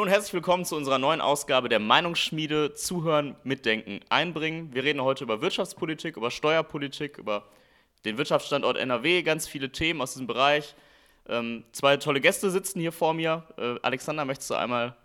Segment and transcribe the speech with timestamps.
[0.00, 4.72] Hallo und herzlich willkommen zu unserer neuen Ausgabe der Meinungsschmiede Zuhören, Mitdenken, Einbringen.
[4.72, 7.44] Wir reden heute über Wirtschaftspolitik, über Steuerpolitik, über
[8.06, 10.74] den Wirtschaftsstandort NRW, ganz viele Themen aus diesem Bereich.
[11.28, 13.44] Ähm, zwei tolle Gäste sitzen hier vor mir.
[13.58, 14.96] Äh, Alexander, möchtest du einmal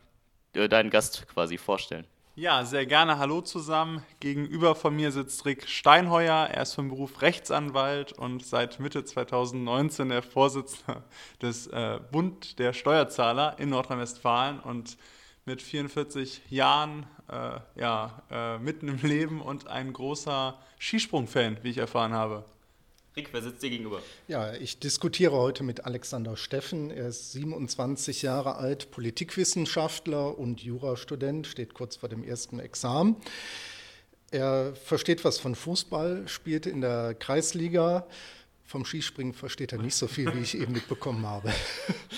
[0.53, 2.07] äh, deinen Gast quasi vorstellen?
[2.37, 3.17] Ja, sehr gerne.
[3.17, 4.03] Hallo zusammen.
[4.19, 6.49] Gegenüber von mir sitzt Rick Steinheuer.
[6.51, 11.01] Er ist vom Beruf Rechtsanwalt und seit Mitte 2019 der Vorsitzende
[11.41, 14.97] des äh, Bund der Steuerzahler in Nordrhein-Westfalen und
[15.45, 21.77] mit 44 Jahren äh, ja, äh, mitten im Leben und ein großer Skisprung-Fan, wie ich
[21.77, 22.43] erfahren habe.
[23.17, 24.01] Rick, wer sitzt dir gegenüber?
[24.27, 26.91] Ja, ich diskutiere heute mit Alexander Steffen.
[26.91, 33.15] Er ist 27 Jahre alt, Politikwissenschaftler und Jurastudent, steht kurz vor dem ersten Examen.
[34.31, 38.05] Er versteht was von Fußball, spielt in der Kreisliga.
[38.65, 41.53] Vom Skispringen versteht er nicht so viel, wie ich eben mitbekommen habe.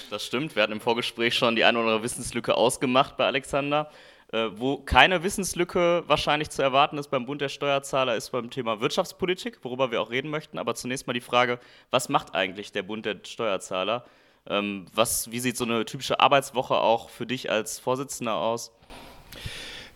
[0.09, 0.55] Das stimmt.
[0.55, 3.91] Wir hatten im Vorgespräch schon die eine oder andere Wissenslücke ausgemacht bei Alexander.
[4.33, 8.81] Äh, wo keine Wissenslücke wahrscheinlich zu erwarten ist beim Bund der Steuerzahler, ist beim Thema
[8.81, 10.57] Wirtschaftspolitik, worüber wir auch reden möchten.
[10.57, 11.59] Aber zunächst mal die Frage,
[11.91, 14.05] was macht eigentlich der Bund der Steuerzahler?
[14.45, 18.73] Ähm, was, wie sieht so eine typische Arbeitswoche auch für dich als Vorsitzender aus?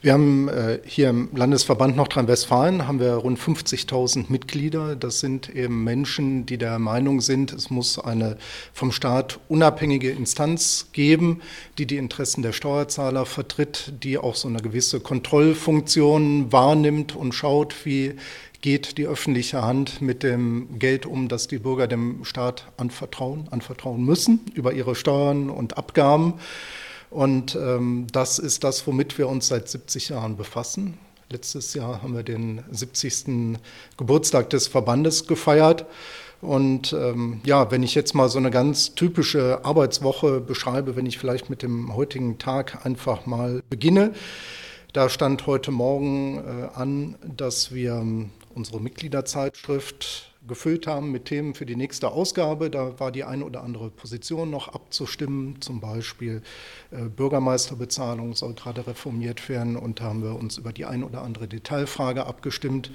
[0.03, 4.95] Wir haben äh, hier im Landesverband Nordrhein-Westfalen haben wir rund 50.000 Mitglieder.
[4.95, 8.37] Das sind eben Menschen, die der Meinung sind, es muss eine
[8.73, 11.41] vom Staat unabhängige Instanz geben,
[11.77, 17.85] die die Interessen der Steuerzahler vertritt, die auch so eine gewisse Kontrollfunktion wahrnimmt und schaut,
[17.85, 18.15] wie
[18.61, 24.03] geht die öffentliche Hand mit dem Geld um, das die Bürger dem Staat anvertrauen, anvertrauen
[24.03, 26.39] müssen über ihre Steuern und Abgaben.
[27.11, 30.97] Und ähm, das ist das, womit wir uns seit 70 Jahren befassen.
[31.29, 33.59] Letztes Jahr haben wir den 70.
[33.97, 35.85] Geburtstag des Verbandes gefeiert.
[36.41, 41.19] Und ähm, ja, wenn ich jetzt mal so eine ganz typische Arbeitswoche beschreibe, wenn ich
[41.19, 44.13] vielleicht mit dem heutigen Tag einfach mal beginne,
[44.93, 51.53] da stand heute Morgen äh, an, dass wir ähm, unsere Mitgliederzeitschrift gefüllt haben mit Themen
[51.53, 52.69] für die nächste Ausgabe.
[52.69, 56.41] Da war die eine oder andere Position noch abzustimmen, zum Beispiel
[56.91, 61.47] äh, Bürgermeisterbezahlung soll gerade reformiert werden und haben wir uns über die ein oder andere
[61.47, 62.91] Detailfrage abgestimmt.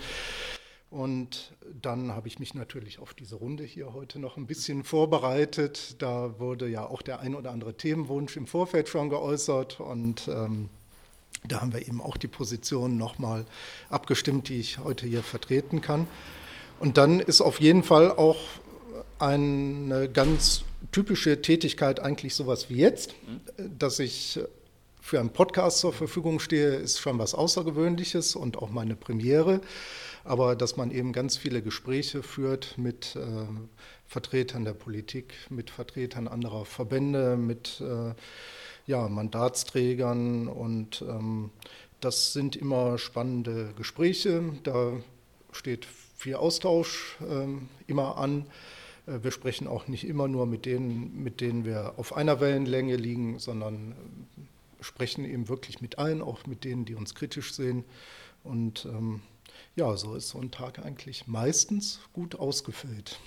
[0.91, 1.53] Und
[1.83, 6.01] dann habe ich mich natürlich auf diese Runde hier heute noch ein bisschen vorbereitet.
[6.01, 10.69] Da wurde ja auch der ein oder andere Themenwunsch im Vorfeld schon geäußert und ähm,
[11.47, 13.45] da haben wir eben auch die Position nochmal
[13.91, 16.07] abgestimmt, die ich heute hier vertreten kann.
[16.79, 18.39] Und dann ist auf jeden Fall auch
[19.19, 23.15] eine ganz typische Tätigkeit eigentlich sowas wie jetzt,
[23.57, 24.39] dass ich
[25.01, 29.61] für einen Podcast zur Verfügung stehe, ist schon was Außergewöhnliches und auch meine Premiere.
[30.25, 33.21] Aber dass man eben ganz viele Gespräche führt mit äh,
[34.07, 38.15] Vertretern der Politik, mit Vertretern anderer Verbände, mit äh,
[38.87, 41.51] ja, Mandatsträgern und ähm,
[42.01, 44.43] das sind immer spannende Gespräche.
[44.65, 44.93] Da
[45.53, 48.47] steht viel Austausch ähm, immer an.
[49.07, 52.97] Äh, wir sprechen auch nicht immer nur mit denen, mit denen wir auf einer Wellenlänge
[52.97, 57.85] liegen, sondern äh, sprechen eben wirklich mit allen, auch mit denen, die uns kritisch sehen.
[58.43, 59.21] Und ähm,
[59.77, 63.19] ja, so ist so ein Tag eigentlich meistens gut ausgefüllt.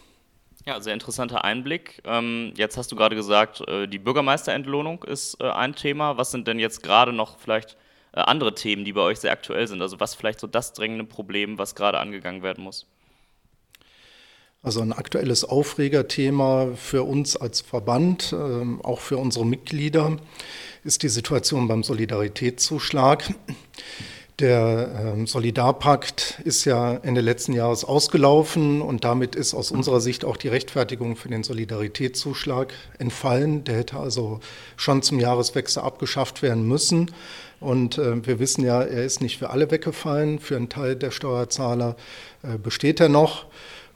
[0.65, 2.01] Ja, sehr interessanter Einblick.
[2.05, 6.17] Ähm, jetzt hast du gerade gesagt, äh, die Bürgermeisterentlohnung ist ein Thema.
[6.17, 7.77] Was sind denn jetzt gerade noch vielleicht
[8.27, 9.81] andere Themen, die bei euch sehr aktuell sind?
[9.81, 12.85] Also was vielleicht so das drängende Problem, was gerade angegangen werden muss?
[14.61, 20.17] Also ein aktuelles Aufregerthema für uns als Verband, ähm, auch für unsere Mitglieder,
[20.83, 23.23] ist die Situation beim Solidaritätszuschlag.
[24.39, 30.23] Der ähm, Solidarpakt ist ja Ende letzten Jahres ausgelaufen und damit ist aus unserer Sicht
[30.23, 33.65] auch die Rechtfertigung für den Solidaritätszuschlag entfallen.
[33.65, 34.39] Der hätte also
[34.77, 37.11] schon zum Jahreswechsel abgeschafft werden müssen.
[37.59, 40.39] Und äh, wir wissen ja, er ist nicht für alle weggefallen.
[40.39, 41.95] Für einen Teil der Steuerzahler
[42.43, 43.45] äh, besteht er noch.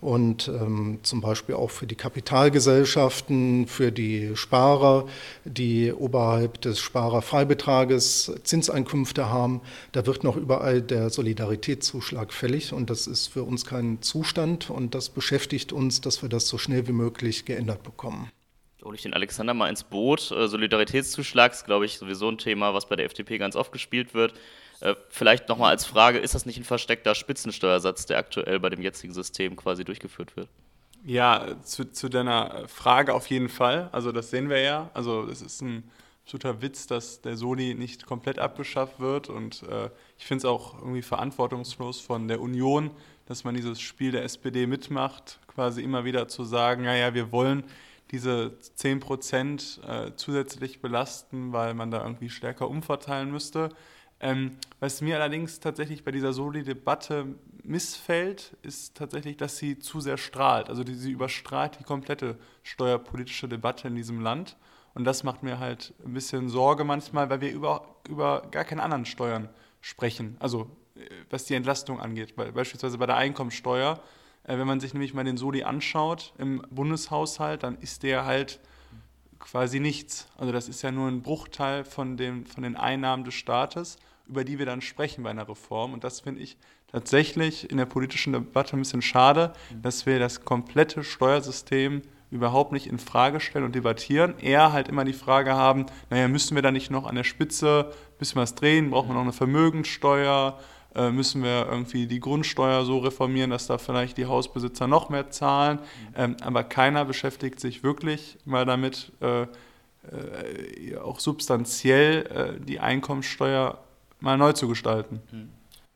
[0.01, 5.05] Und ähm, zum Beispiel auch für die Kapitalgesellschaften, für die Sparer,
[5.45, 9.61] die oberhalb des Sparerfreibetrages Zinseinkünfte haben,
[9.93, 12.73] da wird noch überall der Solidaritätszuschlag fällig.
[12.73, 14.69] Und das ist für uns kein Zustand.
[14.69, 18.29] Und das beschäftigt uns, dass wir das so schnell wie möglich geändert bekommen
[18.83, 20.31] hole ich den Alexander mal ins Boot.
[20.31, 24.13] Äh, Solidaritätszuschlag ist, glaube ich, sowieso ein Thema, was bei der FDP ganz oft gespielt
[24.13, 24.33] wird.
[24.79, 28.81] Äh, vielleicht nochmal als Frage, ist das nicht ein versteckter Spitzensteuersatz, der aktuell bei dem
[28.81, 30.49] jetzigen System quasi durchgeführt wird?
[31.05, 33.89] Ja, zu, zu deiner Frage auf jeden Fall.
[33.91, 34.89] Also das sehen wir ja.
[34.93, 35.89] Also es ist ein
[36.23, 39.29] absoluter Witz, dass der Soli nicht komplett abgeschafft wird.
[39.29, 42.91] Und äh, ich finde es auch irgendwie verantwortungslos von der Union,
[43.25, 47.63] dass man dieses Spiel der SPD mitmacht, quasi immer wieder zu sagen, naja, wir wollen
[48.13, 53.69] diese 10 Prozent äh, zusätzlich belasten, weil man da irgendwie stärker umverteilen müsste.
[54.19, 57.25] Ähm, was mir allerdings tatsächlich bei dieser Soli-Debatte
[57.63, 60.69] missfällt, ist tatsächlich, dass sie zu sehr strahlt.
[60.69, 64.57] Also die, sie überstrahlt die komplette steuerpolitische Debatte in diesem Land.
[64.93, 68.83] Und das macht mir halt ein bisschen Sorge manchmal, weil wir über, über gar keine
[68.83, 69.49] anderen Steuern
[69.81, 70.37] sprechen.
[70.39, 70.99] Also äh,
[71.31, 73.99] was die Entlastung angeht, beispielsweise bei der Einkommensteuer.
[74.43, 78.59] Äh, wenn man sich nämlich mal den Soli anschaut im Bundeshaushalt, dann ist der halt
[79.39, 80.27] quasi nichts.
[80.37, 83.97] Also das ist ja nur ein Bruchteil von, dem, von den Einnahmen des Staates,
[84.27, 85.93] über die wir dann sprechen bei einer Reform.
[85.93, 86.57] Und das finde ich
[86.91, 92.87] tatsächlich in der politischen Debatte ein bisschen schade, dass wir das komplette Steuersystem überhaupt nicht
[92.87, 94.39] in Frage stellen und debattieren.
[94.39, 97.91] Eher halt immer die Frage haben, naja, müssen wir da nicht noch an der Spitze
[97.91, 98.89] ein bisschen was drehen?
[98.89, 100.59] Brauchen wir noch eine Vermögenssteuer?
[100.95, 105.31] Äh, müssen wir irgendwie die Grundsteuer so reformieren, dass da vielleicht die Hausbesitzer noch mehr
[105.31, 105.79] zahlen?
[106.15, 113.79] Ähm, aber keiner beschäftigt sich wirklich mal damit, äh, äh, auch substanziell äh, die Einkommensteuer
[114.19, 115.21] mal neu zu gestalten.
[115.31, 115.49] Hm.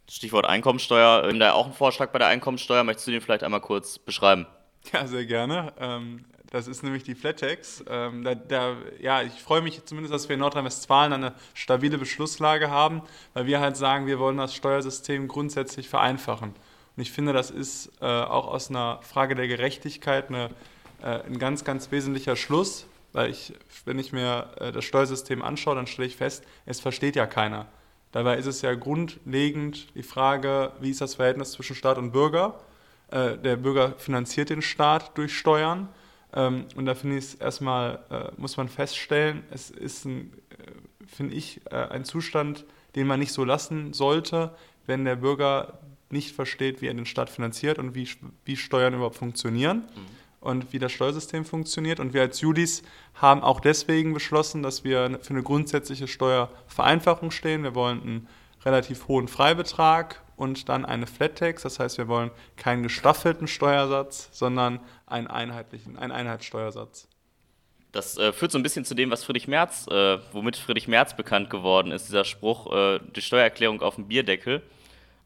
[0.09, 1.23] Stichwort Einkommensteuer.
[1.23, 2.83] Wir haben da auch einen Vorschlag bei der Einkommensteuer.
[2.83, 4.45] Möchtest du den vielleicht einmal kurz beschreiben?
[4.93, 5.73] Ja, sehr gerne.
[5.79, 7.83] Ähm, das ist nämlich die Flat Tax.
[7.89, 12.69] Ähm, da, da, ja, ich freue mich zumindest, dass wir in Nordrhein-Westfalen eine stabile Beschlusslage
[12.69, 13.01] haben,
[13.33, 16.49] weil wir halt sagen, wir wollen das Steuersystem grundsätzlich vereinfachen.
[16.49, 20.49] Und ich finde, das ist äh, auch aus einer Frage der Gerechtigkeit eine,
[21.01, 23.53] äh, ein ganz, ganz wesentlicher Schluss, weil ich,
[23.85, 27.67] wenn ich mir äh, das Steuersystem anschaue, dann stelle ich fest, es versteht ja keiner.
[28.11, 32.59] Dabei ist es ja grundlegend die Frage, wie ist das Verhältnis zwischen Staat und Bürger?
[33.11, 35.89] Äh, der Bürger finanziert den Staat durch Steuern.
[36.33, 41.05] Ähm, und da finde ich es erstmal, äh, muss man feststellen, es ist, ein, äh,
[41.07, 42.65] finde ich, äh, ein Zustand,
[42.95, 45.79] den man nicht so lassen sollte, wenn der Bürger
[46.09, 48.09] nicht versteht, wie er den Staat finanziert und wie,
[48.45, 49.79] wie Steuern überhaupt funktionieren.
[49.95, 51.99] Mhm und wie das Steuersystem funktioniert.
[51.99, 52.83] Und wir als Judis
[53.15, 57.63] haben auch deswegen beschlossen, dass wir für eine grundsätzliche Steuervereinfachung stehen.
[57.63, 58.27] Wir wollen einen
[58.63, 61.63] relativ hohen Freibetrag und dann eine Flat Tax.
[61.63, 67.07] Das heißt, wir wollen keinen gestaffelten Steuersatz, sondern einen einheitlichen, einen Einheitssteuersatz.
[67.91, 71.15] Das äh, führt so ein bisschen zu dem, was Friedrich Merz, äh, womit Friedrich Merz
[71.15, 74.61] bekannt geworden ist, dieser Spruch, äh, die Steuererklärung auf dem Bierdeckel.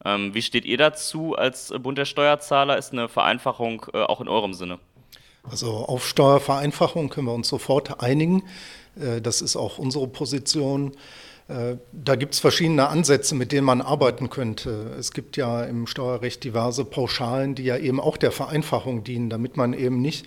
[0.04, 2.78] Ähm, wie steht ihr dazu als Bund der Steuerzahler?
[2.78, 4.78] Ist eine Vereinfachung äh, auch in eurem Sinne?
[5.48, 8.44] Also auf Steuervereinfachung können wir uns sofort einigen.
[8.98, 10.92] Äh, das ist auch unsere Position.
[11.48, 14.94] Äh, da gibt es verschiedene Ansätze, mit denen man arbeiten könnte.
[14.98, 19.56] Es gibt ja im Steuerrecht diverse Pauschalen, die ja eben auch der Vereinfachung dienen, damit
[19.56, 20.26] man eben nicht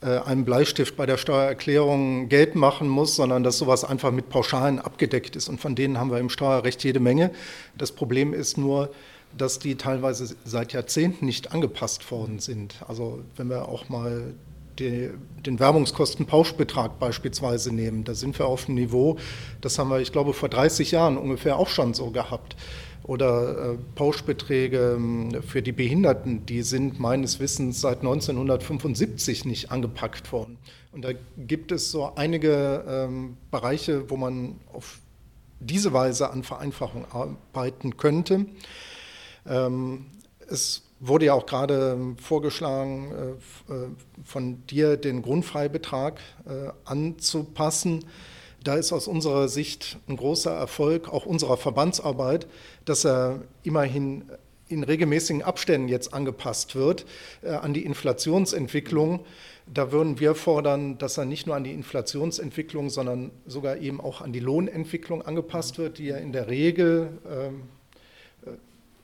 [0.00, 4.78] äh, einem Bleistift bei der Steuererklärung Geld machen muss, sondern dass sowas einfach mit Pauschalen
[4.78, 5.48] abgedeckt ist.
[5.48, 7.30] Und von denen haben wir im Steuerrecht jede Menge.
[7.76, 8.90] Das Problem ist nur,
[9.36, 12.76] dass die teilweise seit Jahrzehnten nicht angepasst worden sind.
[12.86, 14.34] Also wenn wir auch mal
[14.78, 15.10] die,
[15.44, 19.16] den Werbungskostenpauschbetrag beispielsweise nehmen, da sind wir auf einem Niveau,
[19.60, 22.56] das haben wir, ich glaube, vor 30 Jahren ungefähr auch schon so gehabt.
[23.04, 30.30] Oder äh, Pauschbeträge ähm, für die Behinderten, die sind meines Wissens seit 1975 nicht angepackt
[30.30, 30.58] worden.
[30.92, 34.98] Und da gibt es so einige ähm, Bereiche, wo man auf
[35.60, 38.46] diese Weise an Vereinfachung arbeiten könnte.
[39.46, 40.06] Ähm,
[40.48, 43.38] es wurde ja auch gerade ähm, vorgeschlagen,
[43.68, 43.88] äh, äh,
[44.24, 48.04] von dir den Grundfreibetrag äh, anzupassen.
[48.64, 52.48] Da ist aus unserer Sicht ein großer Erfolg auch unserer Verbandsarbeit,
[52.84, 54.24] dass er immerhin
[54.66, 57.06] in regelmäßigen Abständen jetzt angepasst wird
[57.46, 59.24] an die Inflationsentwicklung.
[59.72, 64.20] Da würden wir fordern, dass er nicht nur an die Inflationsentwicklung, sondern sogar eben auch
[64.20, 67.62] an die Lohnentwicklung angepasst wird, die ja in der Regel ähm,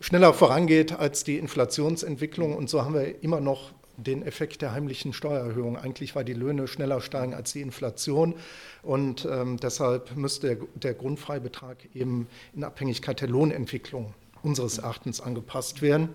[0.01, 2.57] schneller vorangeht als die Inflationsentwicklung.
[2.57, 5.77] Und so haben wir immer noch den Effekt der heimlichen Steuererhöhung.
[5.77, 8.35] Eigentlich, weil die Löhne schneller steigen als die Inflation.
[8.83, 15.81] Und ähm, deshalb müsste der, der Grundfreibetrag eben in Abhängigkeit der Lohnentwicklung unseres Erachtens angepasst
[15.81, 16.11] werden.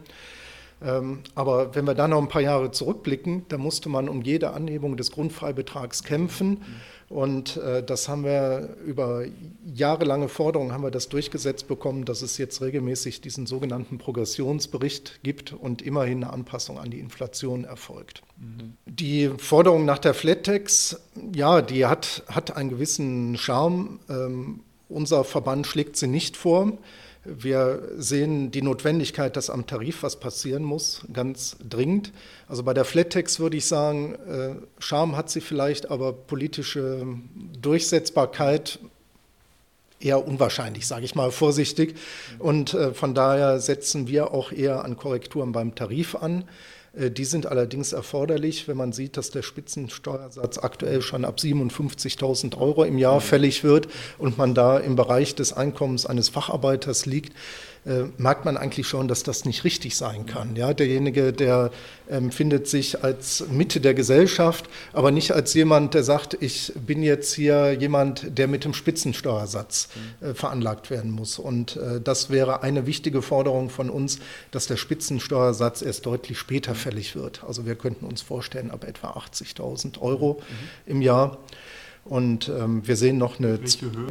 [0.81, 4.51] Ähm, aber wenn wir dann noch ein paar Jahre zurückblicken, da musste man um jede
[4.51, 6.61] Anhebung des Grundfreibetrags kämpfen.
[7.09, 9.25] Und äh, das haben wir über
[9.65, 15.51] jahrelange Forderungen haben wir das durchgesetzt bekommen, dass es jetzt regelmäßig diesen sogenannten Progressionsbericht gibt
[15.51, 18.21] und immerhin eine Anpassung an die Inflation erfolgt.
[18.37, 18.73] Mhm.
[18.85, 21.01] Die Forderung nach der Flat Tax,
[21.33, 23.99] ja, die hat, hat einen gewissen Charme.
[24.07, 26.73] Ähm, unser Verband schlägt sie nicht vor.
[27.25, 32.13] Wir sehen die Notwendigkeit, dass am Tarif was passieren muss, ganz dringend.
[32.47, 37.05] Also bei der Flat-Tax würde ich sagen, äh, Charme hat sie vielleicht, aber politische
[37.61, 38.79] Durchsetzbarkeit
[39.99, 41.95] eher unwahrscheinlich, sage ich mal vorsichtig.
[42.39, 46.45] Und äh, von daher setzen wir auch eher an Korrekturen beim Tarif an.
[46.99, 52.57] Äh, die sind allerdings erforderlich, wenn man sieht, dass der Spitzensteuersatz aktuell schon ab 57.000
[52.57, 53.87] Euro im Jahr fällig wird
[54.17, 57.33] und man da im Bereich des Einkommens eines Facharbeiters liegt
[57.85, 60.55] äh, merkt man eigentlich schon, dass das nicht richtig sein kann.
[60.55, 61.71] Ja, derjenige, der
[62.09, 62.31] ähm,
[62.63, 67.73] sich als Mitte der Gesellschaft, aber nicht als jemand, der sagt, ich bin jetzt hier
[67.73, 69.89] jemand, der mit dem Spitzensteuersatz
[70.21, 71.39] äh, veranlagt werden muss.
[71.39, 74.19] Und äh, das wäre eine wichtige Forderung von uns,
[74.51, 77.43] dass der Spitzensteuersatz erst deutlich später fällig wird.
[77.47, 80.41] Also wir könnten uns vorstellen, ab etwa 80.000 Euro
[80.85, 80.91] mhm.
[80.91, 81.37] im Jahr.
[82.09, 83.59] Und ähm, wir sehen noch eine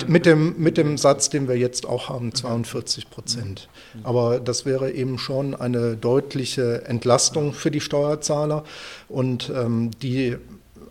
[0.06, 3.68] mit dem, mit dem Satz, den wir jetzt auch haben, 42 Prozent.
[4.04, 8.62] Aber das wäre eben schon eine deutliche Entlastung für die Steuerzahler
[9.08, 10.36] und ähm, die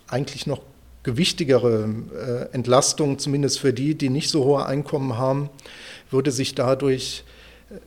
[0.08, 0.62] eigentlich noch
[1.04, 5.50] gewichtigere äh, Entlastung, zumindest für die, die nicht so hohe Einkommen haben,
[6.12, 7.24] würde sich dadurch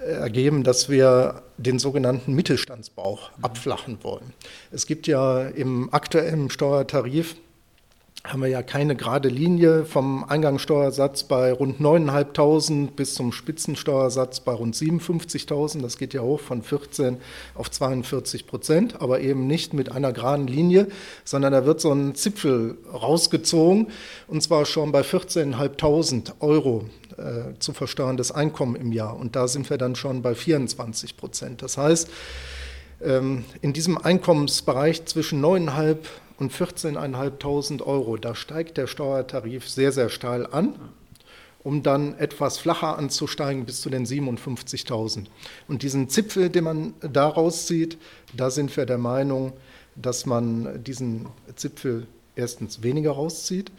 [0.00, 4.32] äh, ergeben, dass wir den sogenannten Mittelstandsbauch abflachen wollen.
[4.70, 7.36] Es gibt ja im aktuellen Steuertarif
[8.24, 14.52] haben wir ja keine gerade Linie vom Eingangssteuersatz bei rund 9.500 bis zum Spitzensteuersatz bei
[14.52, 15.80] rund 57.000.
[15.80, 17.16] Das geht ja hoch von 14
[17.54, 20.88] auf 42 Prozent, aber eben nicht mit einer geraden Linie,
[21.24, 23.88] sondern da wird so ein Zipfel rausgezogen
[24.28, 26.84] und zwar schon bei 14.500 Euro
[27.16, 29.16] äh, zu versteuerndes Einkommen im Jahr.
[29.16, 31.62] Und da sind wir dann schon bei 24 Prozent.
[31.62, 32.10] Das heißt,
[33.02, 35.96] ähm, in diesem Einkommensbereich zwischen 9.500
[36.40, 38.16] und 14.500 Euro.
[38.16, 40.74] Da steigt der Steuertarif sehr, sehr steil an,
[41.62, 45.26] um dann etwas flacher anzusteigen bis zu den 57.000.
[45.68, 47.98] Und diesen Zipfel, den man daraus sieht,
[48.34, 49.52] da sind wir der Meinung,
[49.94, 53.70] dass man diesen Zipfel erstens weniger rauszieht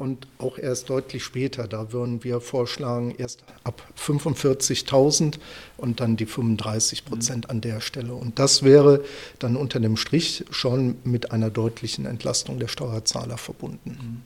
[0.00, 1.68] und auch erst deutlich später.
[1.68, 5.38] Da würden wir vorschlagen, erst ab 45.000
[5.76, 8.14] und dann die 35 Prozent an der Stelle.
[8.14, 9.04] Und das wäre
[9.38, 14.22] dann unter dem Strich schon mit einer deutlichen Entlastung der Steuerzahler verbunden.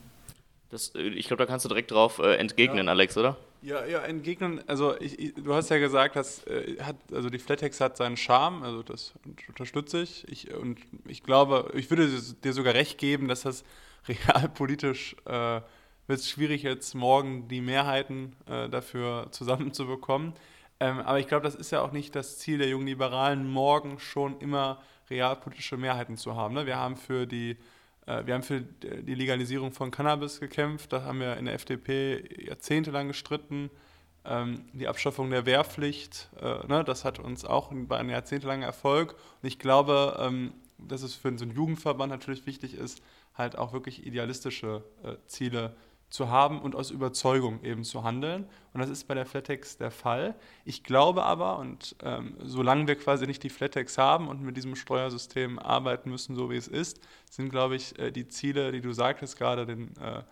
[0.71, 2.93] Das, äh, ich glaube, da kannst du direkt drauf äh, entgegnen, ja.
[2.93, 3.37] Alex, oder?
[3.61, 4.61] Ja, ja, entgegnen.
[4.69, 8.17] Also ich, ich, du hast ja gesagt, dass äh, hat, also die Flatex hat seinen
[8.17, 9.13] Charme, also das
[9.49, 10.25] unterstütze ich.
[10.29, 10.55] ich.
[10.55, 10.79] Und
[11.09, 12.09] ich glaube, ich würde
[12.45, 13.65] dir sogar recht geben, dass das
[14.09, 15.61] realpolitisch äh,
[16.07, 20.35] wird es schwierig, jetzt morgen die Mehrheiten äh, dafür zusammenzubekommen.
[20.81, 23.99] Ähm, aber ich glaube, das ist ja auch nicht das Ziel der jungen Liberalen, morgen
[23.99, 26.55] schon immer realpolitische Mehrheiten zu haben.
[26.55, 26.67] Ne?
[26.67, 27.57] Wir haben für die
[28.07, 32.45] äh, wir haben für die Legalisierung von Cannabis gekämpft, da haben wir in der FDP
[32.45, 33.71] jahrzehntelang gestritten.
[34.27, 39.13] Ähm, die Abschaffung der Wehrpflicht, äh, ne, das hat uns auch bei einem jahrzehntelangen Erfolg.
[39.43, 43.03] Und ich glaube, ähm, dass es für so einen Jugendverband natürlich wichtig ist,
[43.35, 45.77] halt auch wirklich idealistische äh, Ziele
[46.11, 48.47] zu haben und aus Überzeugung eben zu handeln.
[48.73, 50.37] Und das ist bei der Flatex der Fall.
[50.65, 54.77] Ich glaube aber, und ähm, solange wir quasi nicht die Flatex haben und mit diesem
[54.77, 57.01] Steuersystem arbeiten müssen, so wie es ist,
[57.31, 60.23] sind, glaube ich, äh, die Ziele, die du sagtest, gerade den äh,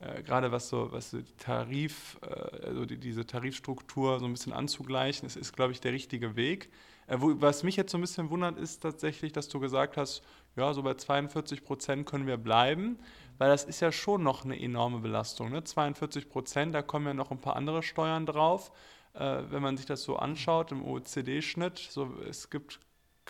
[0.00, 4.52] äh, gerade was so, was so Tarif, äh, also die, diese Tarifstruktur so ein bisschen
[4.52, 6.70] anzugleichen, ist, ist glaube ich, der richtige Weg.
[7.10, 10.22] Äh, was mich jetzt so ein bisschen wundert, ist tatsächlich, dass du gesagt hast,
[10.56, 12.98] ja, so bei 42 Prozent können wir bleiben,
[13.38, 15.50] weil das ist ja schon noch eine enorme Belastung.
[15.50, 15.64] Ne?
[15.64, 18.70] 42 Prozent, da kommen ja noch ein paar andere Steuern drauf.
[19.14, 22.80] Äh, wenn man sich das so anschaut im OECD-Schnitt, so, es gibt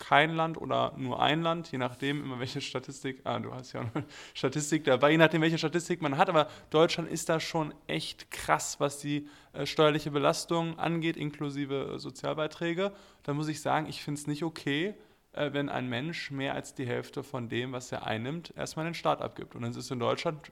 [0.01, 3.81] kein Land oder nur ein Land, je nachdem immer welche Statistik, ah, du hast ja
[3.81, 3.91] eine
[4.33, 8.79] Statistik dabei, je nachdem welche Statistik man hat, aber Deutschland ist da schon echt krass,
[8.79, 12.91] was die äh, steuerliche Belastung angeht, inklusive äh, Sozialbeiträge.
[13.23, 14.95] Da muss ich sagen, ich finde es nicht okay,
[15.33, 18.95] äh, wenn ein Mensch mehr als die Hälfte von dem, was er einnimmt, erstmal den
[18.95, 19.55] Staat abgibt.
[19.55, 20.51] Und das ist in Deutschland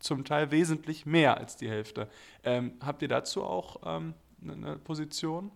[0.00, 2.08] zum Teil wesentlich mehr als die Hälfte.
[2.42, 5.52] Ähm, habt ihr dazu auch ähm, eine Position?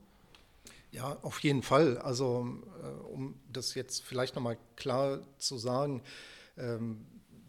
[0.90, 1.98] Ja, auf jeden Fall.
[1.98, 2.46] Also
[2.82, 6.02] äh, um das jetzt vielleicht nochmal klar zu sagen,
[6.56, 7.06] ähm,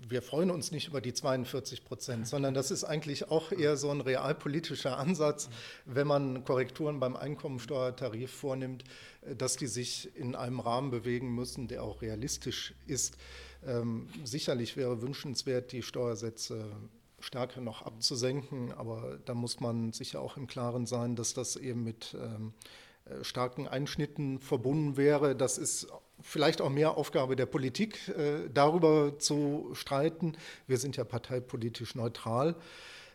[0.10, 3.90] wir freuen uns nicht über die 42 Prozent, sondern das ist eigentlich auch eher so
[3.90, 5.50] ein realpolitischer Ansatz,
[5.86, 8.84] wenn man Korrekturen beim Einkommensteuertarif vornimmt,
[9.22, 13.18] äh, dass die sich in einem Rahmen bewegen müssen, der auch realistisch ist.
[13.66, 16.72] Ähm, sicherlich wäre wünschenswert, die Steuersätze
[17.20, 21.84] stärker noch abzusenken, aber da muss man sicher auch im Klaren sein, dass das eben
[21.84, 22.87] mit ähm, äh,
[23.22, 25.36] starken Einschnitten verbunden wäre.
[25.36, 25.88] Das ist
[26.22, 30.38] vielleicht auch mehr Aufgabe der Politik, äh, darüber zu streiten.
[30.68, 32.56] Wir sind ja parteipolitisch neutral,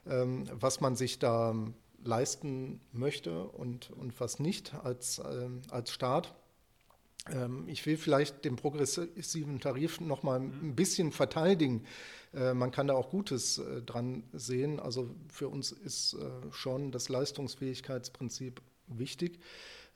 [0.06, 1.54] ähm, was man sich da
[2.04, 6.34] leisten möchte und, und was nicht als, ähm, als Staat.
[7.30, 11.84] Ähm, ich will vielleicht den progressiven Tarif noch mal ein bisschen verteidigen.
[12.34, 14.80] Äh, man kann da auch Gutes dran sehen.
[14.80, 16.16] Also für uns ist
[16.50, 18.60] schon das Leistungsfähigkeitsprinzip
[18.98, 19.38] wichtig.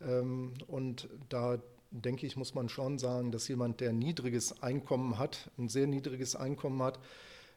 [0.00, 1.58] Ähm, und da
[1.90, 5.86] denke ich, muss man schon sagen, dass jemand, der ein niedriges Einkommen hat, ein sehr
[5.86, 6.98] niedriges Einkommen hat,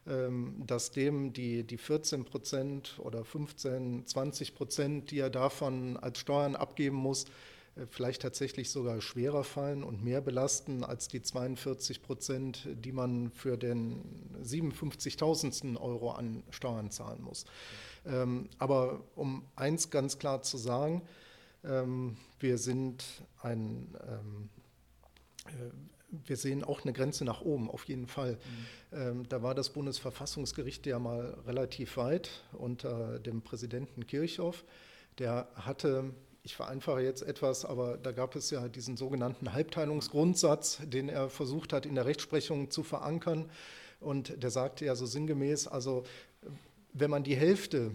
[0.06, 6.18] ähm, dass dem die, die 14 Prozent oder 15, 20 Prozent, die er davon als
[6.18, 7.26] Steuern abgeben muss,
[7.76, 13.30] äh, vielleicht tatsächlich sogar schwerer fallen und mehr belasten als die 42 Prozent, die man
[13.30, 14.00] für den
[14.42, 15.76] 57.000.
[15.78, 17.44] Euro an Steuern zahlen muss.
[18.06, 21.02] Ähm, aber um eins ganz klar zu sagen,
[21.64, 23.04] ähm, wir sind
[23.42, 23.94] ein,
[25.46, 25.50] äh,
[26.26, 28.38] wir sehen auch eine Grenze nach oben, auf jeden Fall.
[28.90, 29.28] Mhm.
[29.28, 34.64] Da war das Bundesverfassungsgericht ja mal relativ weit unter dem Präsidenten Kirchhoff.
[35.18, 36.12] Der hatte
[36.42, 41.72] ich vereinfache jetzt etwas, aber da gab es ja diesen sogenannten Halbteilungsgrundsatz, den er versucht
[41.72, 43.50] hat in der Rechtsprechung zu verankern.
[44.00, 46.04] Und der sagte ja so sinngemäß, also
[46.92, 47.92] wenn man die Hälfte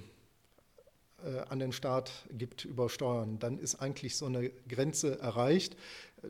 [1.50, 5.76] an den Staat gibt über Steuern, dann ist eigentlich so eine Grenze erreicht.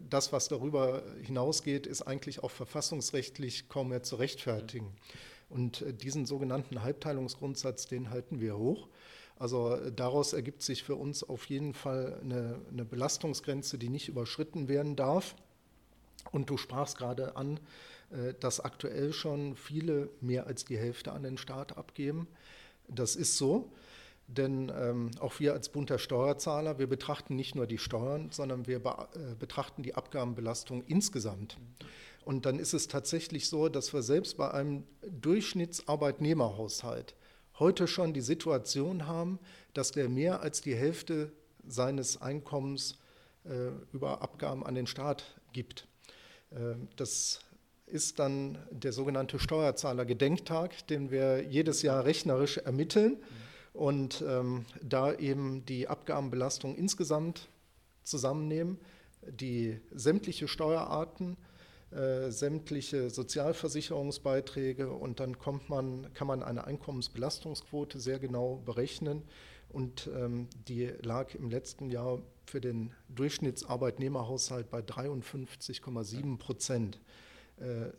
[0.10, 4.94] Das, was darüber hinausgeht, ist eigentlich auch verfassungsrechtlich kaum mehr zu rechtfertigen.
[5.50, 8.88] Und äh, diesen sogenannten Halbteilungsgrundsatz, den halten wir hoch.
[9.38, 14.10] Also äh, daraus ergibt sich für uns auf jeden Fall eine, eine Belastungsgrenze, die nicht
[14.10, 15.36] überschritten werden darf.
[16.32, 17.60] Und du sprachst gerade an,
[18.12, 22.28] äh, dass aktuell schon viele mehr als die Hälfte an den Staat abgeben.
[22.88, 23.72] Das ist so,
[24.28, 28.66] denn ähm, auch wir als Bund der Steuerzahler, wir betrachten nicht nur die Steuern, sondern
[28.68, 31.58] wir be äh, betrachten die Abgabenbelastung insgesamt.
[32.24, 37.14] Und dann ist es tatsächlich so, dass wir selbst bei einem Durchschnittsarbeitnehmerhaushalt
[37.60, 39.38] heute schon die Situation haben,
[39.74, 41.32] dass der mehr als die Hälfte
[41.68, 42.98] seines Einkommens
[43.44, 45.88] äh, über Abgaben an den Staat gibt.
[46.50, 47.42] Äh, das
[47.86, 53.18] ist dann der sogenannte Steuerzahlergedenktag, den wir jedes Jahr rechnerisch ermitteln
[53.76, 57.50] und ähm, da eben die Abgabenbelastung insgesamt
[58.04, 58.80] zusammennehmen,
[59.28, 61.38] die sämtliche Steuerarten
[61.92, 69.24] äh, sämtliche Sozialversicherungsbeiträge und dann kommt man, kann man eine Einkommensbelastungsquote sehr genau berechnen
[69.70, 77.00] und ähm, die lag im letzten Jahr für den Durchschnittsarbeitnehmerhaushalt bei 53,7 Prozent.
[77.58, 77.92] Äh,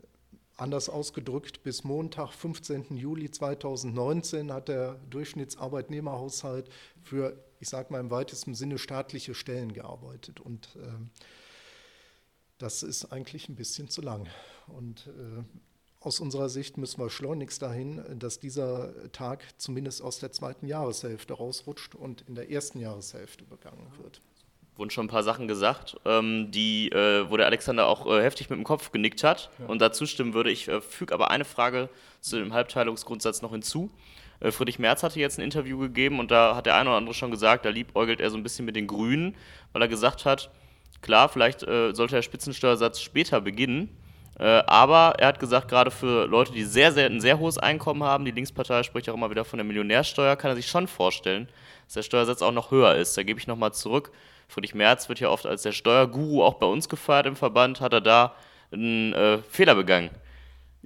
[0.57, 2.97] anders ausgedrückt, bis Montag, 15.
[2.97, 6.69] Juli 2019 hat der Durchschnittsarbeitnehmerhaushalt
[7.03, 10.41] für, ich sage mal im weitesten Sinne, staatliche Stellen gearbeitet.
[10.41, 10.89] Und äh,
[12.59, 14.29] das ist eigentlich ein bisschen zu lang.
[14.67, 15.45] Und äh,
[16.01, 21.35] aus unserer Sicht müssen wir schleunigst dahin, dass dieser Tag zumindest aus der zweiten Jahreshälfte
[21.35, 24.23] rausrutscht und in der ersten Jahreshälfte begangen wird.
[24.77, 28.51] Wurden schon ein paar Sachen gesagt, ähm, die, äh, wo der Alexander auch äh, heftig
[28.51, 29.67] mit dem Kopf genickt hat ja.
[29.67, 30.51] und dazu stimmen würde.
[30.51, 31.89] Ich äh, füge aber eine Frage
[32.21, 33.91] zu dem Halbteilungsgrundsatz noch hinzu.
[34.41, 37.15] Äh, Friedrich Merz hatte jetzt ein Interview gegeben und da hat der eine oder andere
[37.15, 39.35] schon gesagt, da liebäugelt er so ein bisschen mit den Grünen,
[39.73, 40.51] weil er gesagt hat,
[41.03, 43.97] Klar, vielleicht äh, sollte der Spitzensteuersatz später beginnen.
[44.39, 48.03] Äh, aber er hat gesagt, gerade für Leute, die sehr, sehr, ein sehr hohes Einkommen
[48.03, 51.49] haben, die Linkspartei spricht auch immer wieder von der Millionärsteuer, kann er sich schon vorstellen,
[51.85, 53.17] dass der Steuersatz auch noch höher ist.
[53.17, 54.11] Da gebe ich nochmal zurück.
[54.49, 57.81] Friedrich Merz wird ja oft als der Steuerguru auch bei uns gefeiert im Verband.
[57.81, 58.35] Hat er da
[58.73, 60.11] einen äh, Fehler begangen?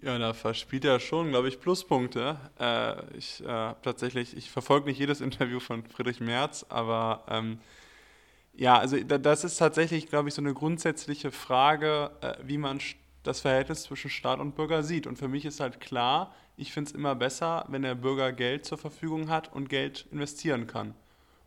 [0.02, 2.38] Ja, da verspielt er schon, glaube ich, Pluspunkte.
[2.58, 7.58] Äh, ich äh, tatsächlich, ich verfolge nicht jedes Interview von Friedrich Merz, aber ähm,
[8.54, 12.80] ja, also das ist tatsächlich, glaube ich, so eine grundsätzliche Frage, äh, wie man
[13.22, 15.06] das Verhältnis zwischen Staat und Bürger sieht.
[15.06, 18.64] Und für mich ist halt klar, ich finde es immer besser, wenn der Bürger Geld
[18.64, 20.94] zur Verfügung hat und Geld investieren kann.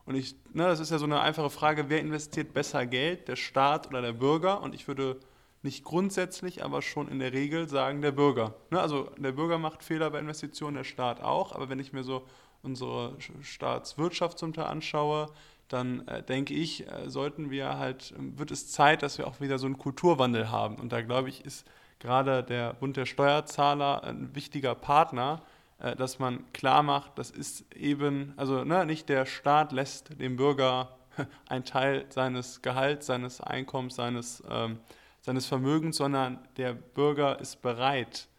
[0.06, 3.36] Und ich, ne, das ist ja so eine einfache Frage, wer investiert besser Geld, der
[3.36, 4.62] Staat oder der Bürger?
[4.62, 5.20] Und ich würde
[5.62, 8.54] nicht grundsätzlich, aber schon in der Regel sagen, der Bürger.
[8.70, 11.54] Ne, also der Bürger macht Fehler bei Investitionen, der Staat auch.
[11.54, 12.26] Aber wenn ich mir so
[12.62, 15.28] unsere Staatswirtschaft zum Teil anschaue,
[15.70, 19.40] dann äh, denke ich, äh, sollten wir halt, ähm, wird es Zeit, dass wir auch
[19.40, 20.76] wieder so einen Kulturwandel haben.
[20.76, 21.66] Und da glaube ich, ist
[22.00, 25.42] gerade der Bund der Steuerzahler ein wichtiger Partner,
[25.84, 30.38] äh, dass man klar macht, das ist eben, also ne, nicht der Staat lässt dem
[30.38, 30.98] Bürger
[31.48, 34.80] einen Teil seines Gehalts, seines Einkommens, seines, ähm,
[35.22, 38.30] seines Vermögens, sondern der Bürger ist bereit,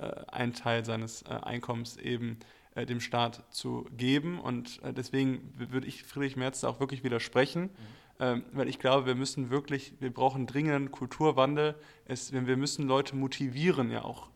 [0.00, 2.38] äh, einen Teil seines äh, Einkommens eben
[2.74, 4.40] äh, dem Staat zu geben.
[4.40, 7.64] Und äh, deswegen würde ich Friedrich Merz auch wirklich widersprechen.
[7.64, 7.68] Mhm.
[8.20, 11.74] Ähm, weil ich glaube, wir müssen wirklich, wir brauchen dringend Kulturwandel.
[12.06, 14.28] Es, wir müssen Leute motivieren, ja auch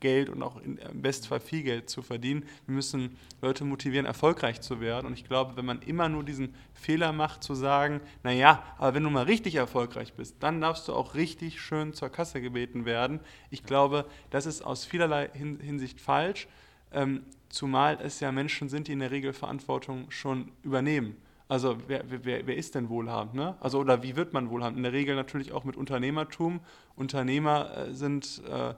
[0.00, 2.44] Geld und auch in, im Bestfall viel Geld zu verdienen.
[2.66, 5.06] Wir müssen Leute motivieren, erfolgreich zu werden.
[5.06, 9.04] Und ich glaube, wenn man immer nur diesen Fehler macht, zu sagen, naja, aber wenn
[9.04, 13.20] du mal richtig erfolgreich bist, dann darfst du auch richtig schön zur Kasse gebeten werden.
[13.50, 16.48] Ich glaube, das ist aus vielerlei Hinsicht falsch
[16.92, 21.16] ähm, zumal es ja Menschen sind, die in der Regel Verantwortung schon übernehmen.
[21.48, 23.34] Also wer, wer, wer ist denn wohlhabend?
[23.34, 23.56] Ne?
[23.60, 24.78] Also oder wie wird man wohlhabend?
[24.78, 26.60] In der Regel natürlich auch mit Unternehmertum.
[26.96, 28.74] Unternehmer äh, sind äh,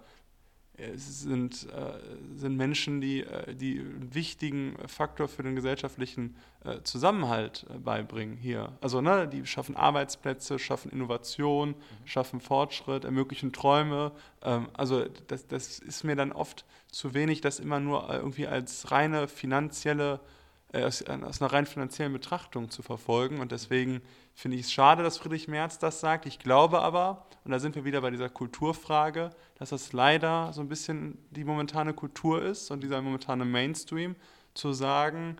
[0.78, 6.82] es sind, äh, sind Menschen, die, äh, die einen wichtigen Faktor für den gesellschaftlichen äh,
[6.82, 8.72] Zusammenhalt äh, beibringen hier.
[8.80, 11.74] Also ne, die schaffen Arbeitsplätze, schaffen Innovation, mhm.
[12.04, 14.12] schaffen Fortschritt, ermöglichen Träume.
[14.42, 18.90] Ähm, also das, das ist mir dann oft zu wenig, das immer nur irgendwie als
[18.92, 20.37] reine finanzielle äh,
[20.72, 23.40] aus, aus, einer rein finanziellen Betrachtung zu verfolgen.
[23.40, 24.02] Und deswegen
[24.34, 26.26] finde ich es schade, dass Friedrich Merz das sagt.
[26.26, 30.60] Ich glaube aber, und da sind wir wieder bei dieser Kulturfrage, dass das leider so
[30.60, 34.16] ein bisschen die momentane Kultur ist und dieser momentane Mainstream,
[34.54, 35.36] zu sagen,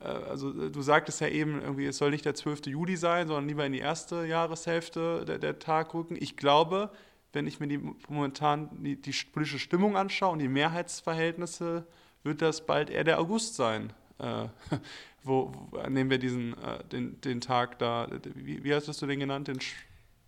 [0.00, 2.66] äh, also äh, du sagtest ja eben, irgendwie, es soll nicht der 12.
[2.66, 6.16] Juli sein, sondern lieber in die erste Jahreshälfte der, der Tag rücken.
[6.18, 6.90] Ich glaube,
[7.32, 11.86] wenn ich mir die momentan die, die politische Stimmung anschaue und die Mehrheitsverhältnisse,
[12.22, 14.48] wird das bald eher der August sein äh,
[15.24, 19.20] wo, wo, nehmen wir diesen, äh, den, den Tag da, wie, wie hast du den
[19.20, 19.48] genannt?
[19.48, 19.58] Den,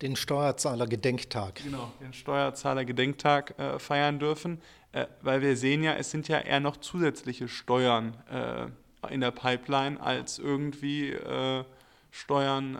[0.01, 1.61] den Steuerzahler-Gedenktag.
[1.63, 6.59] Genau, den Steuerzahler-Gedenktag äh, feiern dürfen, äh, weil wir sehen ja, es sind ja eher
[6.59, 11.63] noch zusätzliche Steuern äh, in der Pipeline als irgendwie äh,
[12.11, 12.77] Steuern,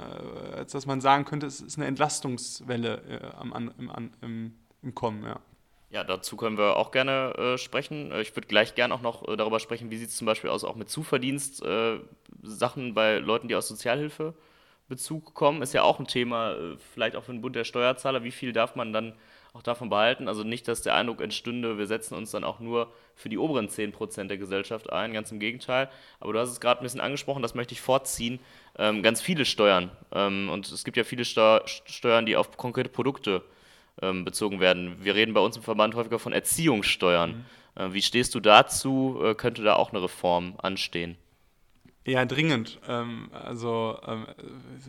[0.55, 5.39] als dass man sagen könnte, es ist eine Entlastungswelle am, im, im, im Kommen, ja.
[5.93, 8.11] Ja, dazu können wir auch gerne äh, sprechen.
[8.11, 10.49] Äh, ich würde gleich gerne auch noch äh, darüber sprechen, wie sieht es zum Beispiel
[10.49, 11.99] aus, auch mit Zuverdienst, äh,
[12.93, 17.31] bei Leuten, die aus Sozialhilfebezug kommen, ist ja auch ein Thema, äh, vielleicht auch für
[17.31, 18.23] den Bund der Steuerzahler.
[18.23, 19.13] Wie viel darf man dann
[19.53, 20.27] auch davon behalten?
[20.27, 23.69] Also nicht, dass der Eindruck entstünde, wir setzen uns dann auch nur für die oberen
[23.69, 25.91] 10% der Gesellschaft ein, ganz im Gegenteil.
[26.19, 28.39] Aber du hast es gerade ein bisschen angesprochen, das möchte ich vorziehen.
[28.79, 29.91] Ähm, ganz viele Steuern.
[30.11, 33.43] Ähm, und es gibt ja viele Steu Steuern, die auf konkrete Produkte
[34.01, 34.97] ähm, bezogen werden.
[35.01, 37.45] Wir reden bei uns im Verband häufiger von Erziehungssteuern.
[37.75, 37.81] Mhm.
[37.81, 39.19] Äh, wie stehst du dazu?
[39.23, 41.17] Äh, könnte da auch eine Reform anstehen?
[42.05, 42.79] Ja, dringend.
[42.87, 44.25] Ähm, also, ähm,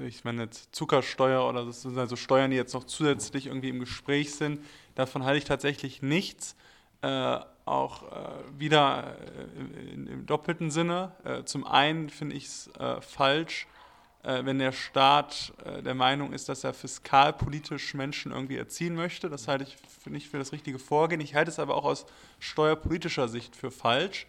[0.04, 3.78] ich meine, jetzt Zuckersteuer oder das sind also Steuern, die jetzt noch zusätzlich irgendwie im
[3.78, 4.64] Gespräch sind.
[4.96, 6.56] Davon halte ich tatsächlich nichts.
[7.02, 9.16] Äh, auch äh, wieder
[9.56, 11.12] äh, im doppelten Sinne.
[11.24, 13.66] Äh, zum einen finde ich es äh, falsch,
[14.24, 19.28] wenn der Staat äh, der Meinung ist, dass er fiskalpolitisch Menschen irgendwie erziehen möchte.
[19.28, 21.20] Das halte ich nicht für das richtige Vorgehen.
[21.20, 22.06] Ich halte es aber auch aus
[22.38, 24.26] steuerpolitischer Sicht für falsch,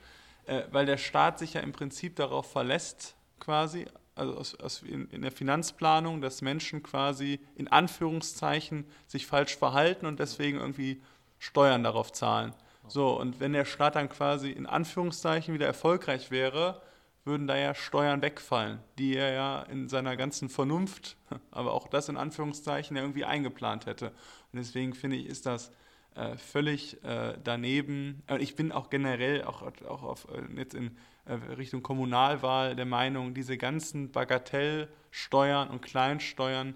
[0.48, 5.10] äh, weil der Staat sich ja im Prinzip darauf verlässt, quasi, also aus, aus in,
[5.12, 11.02] in, der Finanzplanung, dass Menschen quasi in Anführungszeichen sich falsch verhalten und deswegen irgendwie
[11.40, 12.54] Steuern darauf zahlen.
[12.88, 16.82] So, und wenn der Staat dann quasi in Anführungszeichen wieder erfolgreich wäre,
[17.26, 21.18] würden da ja Steuern wegfallen, die er ja in seiner ganzen Vernunft,
[21.52, 24.08] aber auch das in Anführungszeichen, irgendwie eingeplant hätte.
[24.54, 25.72] Und deswegen finde ich, ist das
[26.14, 28.24] äh, völlig äh, daneben.
[28.28, 32.86] Äh, ich bin auch generell, auch, auch auf, äh, jetzt in äh, Richtung Kommunalwahl, der
[32.86, 36.76] Meinung, diese ganzen Bagatellsteuern und Kleinsteuern,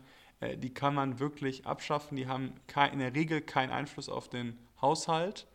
[0.55, 2.15] die kann man wirklich abschaffen.
[2.15, 2.53] Die haben
[2.93, 5.47] in der Regel keinen Einfluss auf den Haushalt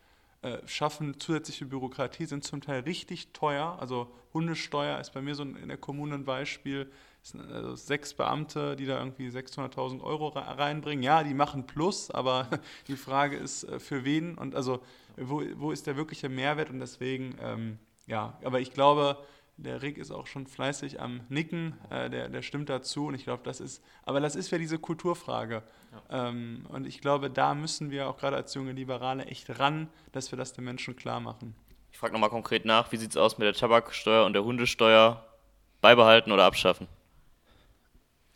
[0.67, 3.77] schaffen zusätzliche Bürokratie, sind zum Teil richtig teuer.
[3.81, 6.91] Also Hundesteuer ist bei mir so in der Kommune ein Beispiel.
[7.23, 11.03] Es sind also sechs Beamte, die da irgendwie 600.000 Euro reinbringen.
[11.03, 12.49] Ja, die machen Plus, aber
[12.89, 14.81] die Frage ist, äh, für wen und also
[15.17, 19.17] wo, wo ist der wirkliche Mehrwert und deswegen, ähm, ja, aber ich glaube,
[19.57, 23.25] der Rick ist auch schon fleißig am Nicken, äh, der, der stimmt dazu und ich
[23.25, 25.63] glaube, das ist, aber das ist ja diese Kulturfrage.
[26.11, 26.29] Ja.
[26.29, 30.33] Ähm, und ich glaube, da müssen wir auch gerade als junge Liberale echt ran, dass
[30.33, 31.55] wir das den Menschen klar machen.
[31.93, 35.25] Ich frage nochmal konkret nach, wie sieht es aus mit der Tabaksteuer und der Hundesteuer?
[35.81, 36.89] Beibehalten oder abschaffen?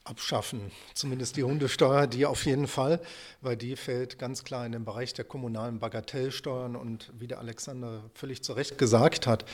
[0.08, 3.00] Abschaffen, zumindest die Hundesteuer, die auf jeden Fall,
[3.40, 8.02] weil die fällt ganz klar in den Bereich der kommunalen Bagatellsteuern und wie der Alexander
[8.14, 9.44] völlig zu Recht gesagt hat,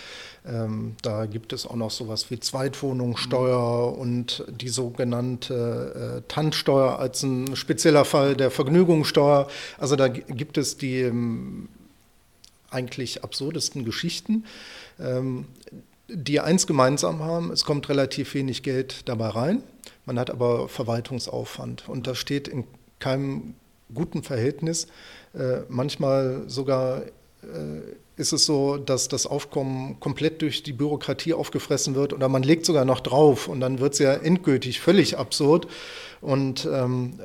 [0.46, 3.98] ähm, da gibt es auch noch sowas wie Zweitwohnungssteuer mhm.
[3.98, 9.48] und die sogenannte äh, Tantsteuer als ein spezieller Fall der Vergnügungssteuer.
[9.78, 11.68] Also da gibt es die ähm,
[12.70, 14.44] eigentlich absurdesten Geschichten.
[15.00, 15.46] Ähm,
[16.08, 19.62] die eins gemeinsam haben, es kommt relativ wenig Geld dabei rein.
[20.06, 22.64] Man hat aber Verwaltungsaufwand und das steht in
[22.98, 23.54] keinem
[23.92, 24.86] guten Verhältnis.
[25.34, 27.82] Äh, manchmal sogar äh,
[28.16, 32.64] ist es so, dass das Aufkommen komplett durch die Bürokratie aufgefressen wird oder man legt
[32.64, 35.66] sogar noch drauf und dann wird es ja endgültig völlig absurd.
[36.20, 37.18] Und ähm,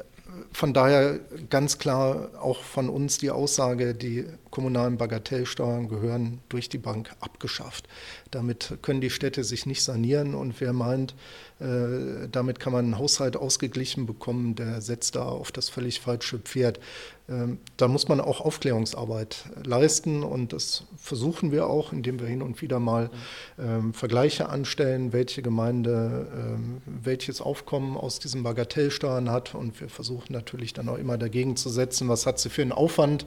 [0.52, 6.78] von daher ganz klar auch von uns die Aussage, die kommunalen Bagatellsteuern gehören durch die
[6.78, 7.88] Bank abgeschafft.
[8.32, 10.36] Damit können die Städte sich nicht sanieren.
[10.36, 11.16] Und wer meint,
[11.60, 16.40] äh, damit kann man einen Haushalt ausgeglichen bekommen, der setzt da auf das völlig falsche
[16.40, 16.80] Pferd.
[17.30, 20.24] Ähm, da muss man auch Aufklärungsarbeit leisten.
[20.24, 23.10] Und das versuchen wir auch, indem wir hin und wieder mal
[23.60, 29.54] ähm, Vergleiche anstellen, welche Gemeinde ähm, welches Aufkommen aus diesen Bagatellsteuern hat.
[29.54, 32.72] Und wir versuchen natürlich dann auch immer dagegen zu setzen, was hat sie für einen
[32.72, 33.26] Aufwand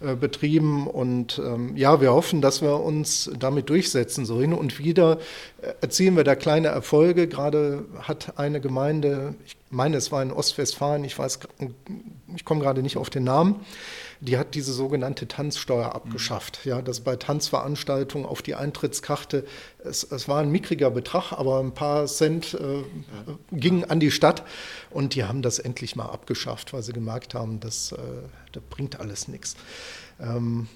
[0.00, 4.24] äh, betrieben und ähm, ja, wir hoffen, dass wir uns damit durchsetzen.
[4.24, 5.18] So hin und wieder
[5.62, 7.28] äh, erzielen wir da kleine Erfolge.
[7.28, 11.40] Gerade hat eine Gemeinde, ich meine, es war in Ostwestfalen, ich weiß,
[12.34, 13.56] ich komme gerade nicht auf den Namen,
[14.20, 16.60] die hat diese sogenannte Tanzsteuer abgeschafft.
[16.64, 16.70] Mhm.
[16.70, 19.44] Ja, dass bei Tanzveranstaltungen auf die Eintrittskarte,
[19.84, 22.82] es, es war ein mickriger Betrag, aber ein paar Cent äh,
[23.52, 24.42] gingen an die Stadt
[24.90, 27.98] und die haben das endlich mal abgeschafft, weil sie gemerkt haben, das, äh,
[28.52, 29.56] das bringt alles nichts.
[30.20, 30.68] Ähm,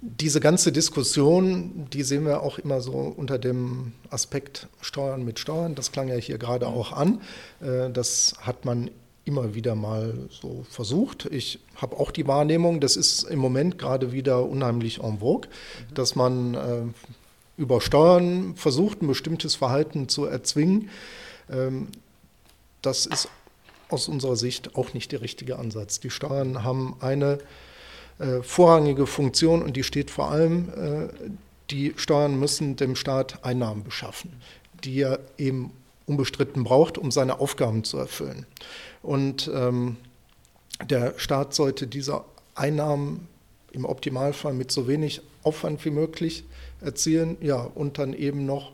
[0.00, 5.74] diese ganze Diskussion, die sehen wir auch immer so unter dem Aspekt Steuern mit Steuern.
[5.74, 7.20] Das klang ja hier gerade auch an.
[7.60, 8.90] Äh, das hat man
[9.24, 11.26] immer wieder mal so versucht.
[11.26, 15.48] Ich habe auch die Wahrnehmung, das ist im Moment gerade wieder unheimlich en vogue,
[15.92, 16.82] dass man äh,
[17.56, 20.90] über Steuern versucht, ein bestimmtes Verhalten zu erzwingen.
[21.50, 21.88] Ähm,
[22.82, 23.28] das ist
[23.88, 25.98] aus unserer Sicht auch nicht der richtige Ansatz.
[25.98, 27.38] Die Steuern haben eine
[28.18, 31.08] äh, vorrangige Funktion und die steht vor allem, äh,
[31.70, 34.32] die Steuern müssen dem Staat Einnahmen beschaffen,
[34.84, 35.72] die er eben
[36.06, 38.46] unbestritten braucht, um seine Aufgaben zu erfüllen.
[39.02, 39.96] Und ähm,
[40.88, 42.22] der Staat sollte diese
[42.54, 43.28] Einnahmen
[43.72, 46.44] im Optimalfall mit so wenig Aufwand wie möglich
[46.80, 48.72] erzielen, ja, und dann eben noch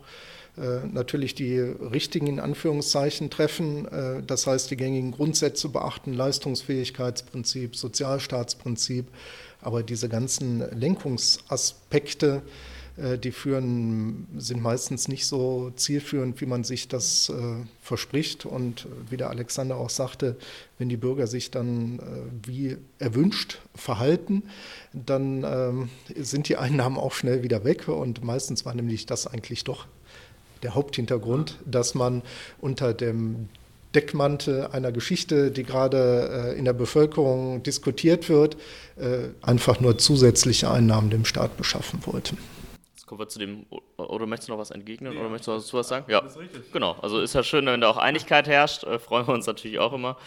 [0.55, 9.07] natürlich die richtigen in Anführungszeichen treffen, äh, das heißt die gängigen Grundsätze beachten, Leistungsfähigkeitsprinzip, Sozialstaatsprinzip,
[9.61, 12.43] aber diese ganzen Lenkungsaspekte,
[12.97, 17.33] äh, die führen, sind meistens nicht so zielführend, wie man sich das äh,
[17.81, 18.45] verspricht.
[18.45, 20.37] Und wie der Alexander auch sagte,
[20.77, 24.43] wenn die Bürger sich dann äh, wie erwünscht verhalten,
[24.93, 27.87] dann ähm, sind die Einnahmen auch schnell wieder weg.
[27.87, 29.87] Und meistens war nämlich das eigentlich doch
[30.63, 32.21] der Haupthintergrund, dass man
[32.59, 33.49] unter dem
[33.93, 38.57] Deckmantel einer Geschichte, die gerade äh, in der Bevölkerung diskutiert wird,
[38.95, 42.35] äh, einfach nur zusätzliche Einnahmen dem Staat beschaffen wollte.
[42.95, 43.65] Jetzt kommen wir zu dem,
[43.97, 45.19] oder möchtest du noch was entgegnen, ja.
[45.19, 46.05] oder möchtest du dazu was sagen?
[46.07, 46.23] Ja,
[46.71, 46.95] genau.
[47.01, 49.93] Also ist ja schön, wenn da auch Einigkeit herrscht, äh, freuen wir uns natürlich auch
[49.93, 50.17] immer.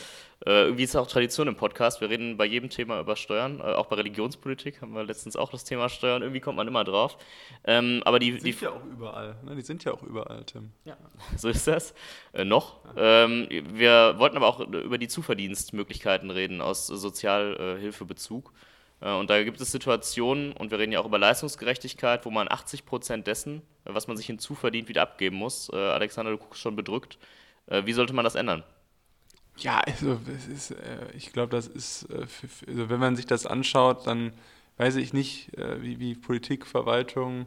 [0.45, 2.01] Äh, irgendwie ist es auch Tradition im Podcast.
[2.01, 5.51] Wir reden bei jedem Thema über Steuern, äh, auch bei Religionspolitik haben wir letztens auch
[5.51, 6.23] das Thema Steuern.
[6.23, 7.17] Irgendwie kommt man immer drauf.
[7.65, 9.37] Ähm, aber die, die sind die, ja auch überall.
[9.45, 9.57] Ne?
[9.57, 10.73] Die sind ja auch überall, Tim.
[10.85, 10.97] Ja,
[11.37, 11.95] so ist das.
[12.35, 12.81] Äh, noch.
[12.97, 18.53] Ähm, wir wollten aber auch über die Zuverdienstmöglichkeiten reden aus Sozialhilfebezug.
[19.01, 22.47] Äh, und da gibt es Situationen, und wir reden ja auch über Leistungsgerechtigkeit, wo man
[22.51, 25.71] 80 Prozent dessen, was man sich hinzuverdient, wieder abgeben muss.
[25.73, 27.19] Äh, Alexander, du guckst schon bedrückt.
[27.69, 28.63] Wie sollte man das ändern?
[29.59, 30.21] Ja, also
[30.53, 32.27] ist, äh, ich glaube, das ist, äh,
[32.69, 34.33] also wenn man sich das anschaut, dann
[34.77, 37.47] weiß ich nicht, äh, wie, wie Politik, Verwaltung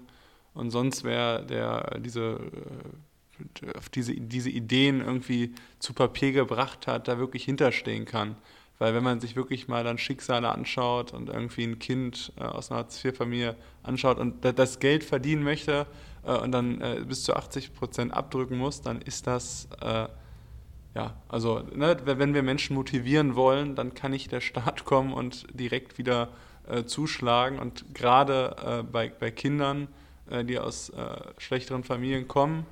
[0.55, 2.39] und sonst wer, der diese,
[3.63, 8.35] äh, auf diese, diese Ideen irgendwie zu Papier gebracht hat, da wirklich hinterstehen kann.
[8.79, 12.71] Weil wenn man sich wirklich mal dann Schicksale anschaut und irgendwie ein Kind äh, aus
[12.71, 15.85] einer Hartz-IV-Familie anschaut und das Geld verdienen möchte
[16.25, 19.67] äh, und dann bis zu 80 Prozent abdrücken muss, dann ist das
[20.95, 25.45] ja, also ne, wenn wir Menschen motivieren wollen, dann kann nicht der Staat kommen und
[25.53, 26.29] direkt wieder
[26.67, 27.59] äh, zuschlagen.
[27.59, 29.87] Und gerade äh, bei, bei Kindern,
[30.29, 32.65] äh, die aus äh, schlechteren Familien kommen,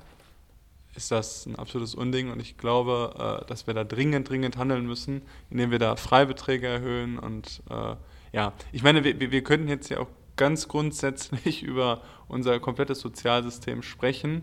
[0.94, 2.30] ist das ein absolutes Unding.
[2.32, 6.66] Und ich glaube, äh, dass wir da dringend, dringend handeln müssen, indem wir da Freibeträge
[6.66, 7.18] erhöhen.
[7.18, 7.94] Und äh,
[8.32, 13.82] ja, ich meine, wir, wir könnten jetzt ja auch ganz grundsätzlich über unser komplettes Sozialsystem
[13.82, 14.42] sprechen.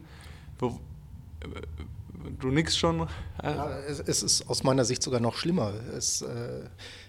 [0.60, 0.80] Wo,
[2.40, 3.08] du nix schon?
[3.42, 5.74] Ja, es, es, ist aus meiner Sicht sogar noch schlimmer.
[5.96, 6.62] Es äh,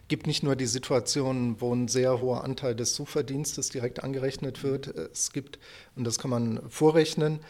[0.08, 4.88] gibt nicht nur die Situation, wo ein sehr hoher Anteil des Zuverdienstes direkt angerechnet wird.
[4.88, 5.58] Es gibt,
[5.96, 7.40] und das kann man vorrechnen,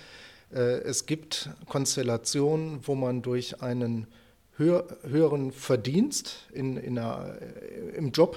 [0.53, 4.07] äh, es gibt Konstellationen, wo man durch einen
[4.57, 8.37] höher, höheren Verdienst in, in einer, äh, im Job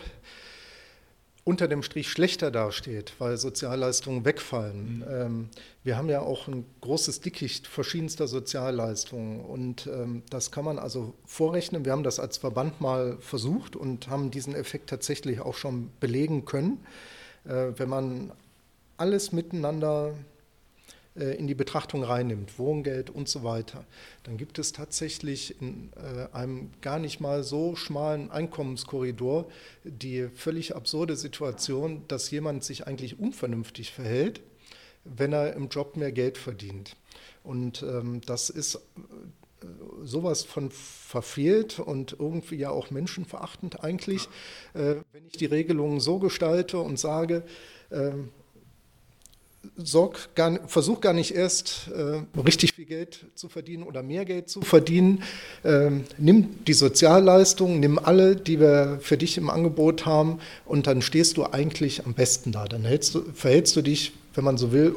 [1.50, 4.98] unter dem Strich schlechter dasteht, weil Sozialleistungen wegfallen.
[4.98, 5.06] Mhm.
[5.10, 5.50] Ähm,
[5.84, 11.16] wir haben ja auch ein großes Dickicht verschiedenster Sozialleistungen und ähm, das kann man also
[11.26, 11.86] vorrechnen.
[11.86, 16.46] Wir haben das als Verband mal versucht und haben diesen Effekt tatsächlich auch schon belegen
[16.46, 16.86] können.
[17.46, 18.32] Äh, wenn man
[18.98, 20.14] alles miteinander
[21.24, 23.86] in die Betrachtung reinnimmt, Wohngeld und so weiter,
[24.24, 29.48] dann gibt es tatsächlich in äh, einem gar nicht mal so schmalen Einkommenskorridor
[29.84, 34.42] die völlig absurde Situation, dass jemand sich eigentlich unvernünftig verhält,
[35.04, 36.96] wenn er im Job mehr Geld verdient.
[37.44, 38.80] Und ähm, das ist
[40.04, 44.28] sowas von verfehlt und irgendwie ja auch menschenverachtend eigentlich,
[44.74, 47.44] äh, wenn ich die Regelungen so gestalte und sage,
[47.90, 48.12] äh,
[49.76, 54.50] sorg gar, versuch gar nicht erst äh, richtig viel Geld zu verdienen oder mehr Geld
[54.50, 55.24] zu verdienen.
[55.64, 61.02] Ähm, nimm die Sozialleistungen, nimm alle, die wir für dich im Angebot haben und dann
[61.02, 62.66] stehst du eigentlich am besten da.
[62.66, 64.96] Dann du, verhältst du dich wenn man so will,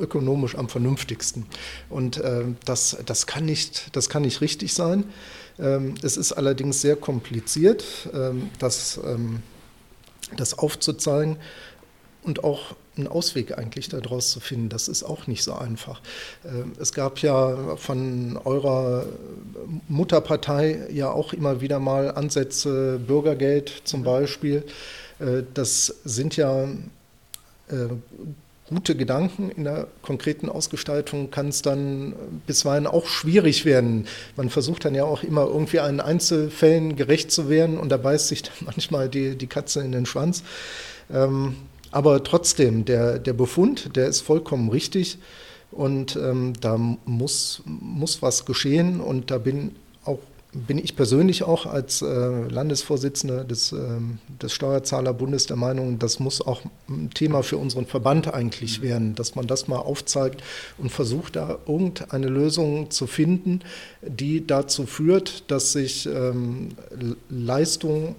[0.00, 1.46] ökonomisch am vernünftigsten.
[1.88, 5.04] Und äh, das, das, kann nicht, das kann nicht richtig sein.
[5.58, 9.42] Ähm, es ist allerdings sehr kompliziert, ähm, das, ähm,
[10.36, 11.36] das aufzuzeigen
[12.24, 14.68] und auch einen Ausweg eigentlich daraus zu finden.
[14.68, 16.00] Das ist auch nicht so einfach.
[16.44, 19.06] Ähm, es gab ja von eurer
[19.88, 24.64] Mutterpartei ja auch immer wieder mal Ansätze, Bürgergeld zum Beispiel.
[25.18, 26.64] Äh, das sind ja
[27.68, 27.88] äh,
[28.68, 29.50] gute Gedanken.
[29.50, 32.14] In der konkreten Ausgestaltung kann es dann
[32.46, 34.06] bisweilen auch schwierig werden.
[34.36, 38.28] Man versucht dann ja auch immer irgendwie einen Einzelfällen gerecht zu werden und da beißt
[38.28, 40.42] sich dann manchmal die, die Katze in den Schwanz.
[41.12, 41.56] Ähm,
[41.90, 45.18] aber trotzdem, der, der Befund, der ist vollkommen richtig
[45.70, 50.18] und ähm, da muss, muss was geschehen und da bin auch
[50.52, 53.76] bin ich persönlich auch als äh, Landesvorsitzender des, äh,
[54.40, 58.84] des Steuerzahlerbundes der Meinung, das muss auch ein Thema für unseren Verband eigentlich mhm.
[58.84, 60.42] werden, dass man das mal aufzeigt
[60.78, 63.60] und versucht, da irgendeine Lösung zu finden,
[64.00, 66.70] die dazu führt, dass sich ähm,
[67.28, 68.16] Leistung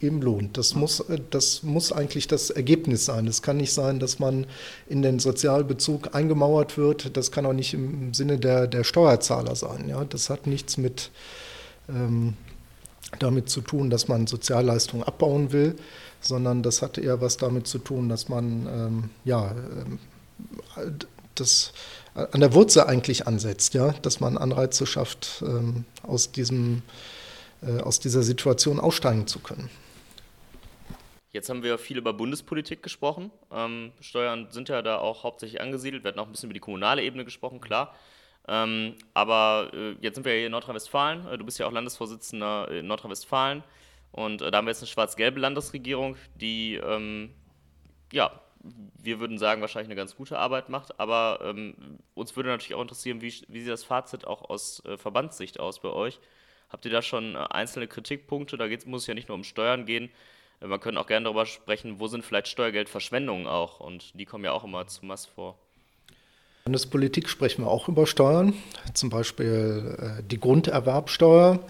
[0.00, 0.56] eben lohnt.
[0.56, 3.26] Das muss, äh, das muss eigentlich das Ergebnis sein.
[3.26, 4.46] Es kann nicht sein, dass man
[4.88, 7.16] in den Sozialbezug eingemauert wird.
[7.16, 9.88] Das kann auch nicht im Sinne der, der Steuerzahler sein.
[9.88, 10.04] Ja?
[10.04, 11.10] Das hat nichts mit
[11.88, 12.34] ähm,
[13.18, 15.76] damit zu tun, dass man Sozialleistungen abbauen will,
[16.20, 19.98] sondern das hat eher was damit zu tun, dass man ähm, ja, ähm,
[21.34, 21.72] das
[22.14, 26.82] an der Wurzel eigentlich ansetzt, ja, dass man Anreize schafft, ähm, aus, diesem,
[27.62, 29.70] äh, aus dieser Situation aussteigen zu können.
[31.38, 33.30] Jetzt haben wir viel über Bundespolitik gesprochen.
[33.52, 36.02] Ähm, Steuern sind ja da auch hauptsächlich angesiedelt.
[36.02, 37.94] Wir hatten auch ein bisschen über die kommunale Ebene gesprochen, klar.
[38.48, 41.28] Ähm, aber äh, jetzt sind wir hier in Nordrhein-Westfalen.
[41.28, 43.62] Äh, du bist ja auch Landesvorsitzender in Nordrhein-Westfalen.
[44.10, 47.32] Und äh, da haben wir jetzt eine schwarz-gelbe Landesregierung, die, ähm,
[48.12, 48.32] ja,
[49.00, 50.98] wir würden sagen, wahrscheinlich eine ganz gute Arbeit macht.
[50.98, 54.96] Aber ähm, uns würde natürlich auch interessieren, wie, wie sieht das Fazit auch aus äh,
[54.96, 56.18] Verbandssicht aus bei euch?
[56.68, 58.56] Habt ihr da schon äh, einzelne Kritikpunkte?
[58.56, 60.10] Da geht's, muss es ja nicht nur um Steuern gehen.
[60.60, 63.80] Man könnte auch gerne darüber sprechen, wo sind vielleicht Steuergeldverschwendungen auch?
[63.80, 65.56] Und die kommen ja auch immer zu Mass vor.
[66.64, 68.52] Landespolitik sprechen wir auch über Steuern,
[68.92, 71.60] zum Beispiel äh, die Grunderwerbsteuer.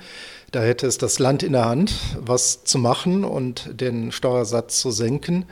[0.50, 4.90] Da hätte es das Land in der Hand, was zu machen und den Steuersatz zu
[4.90, 5.44] senken,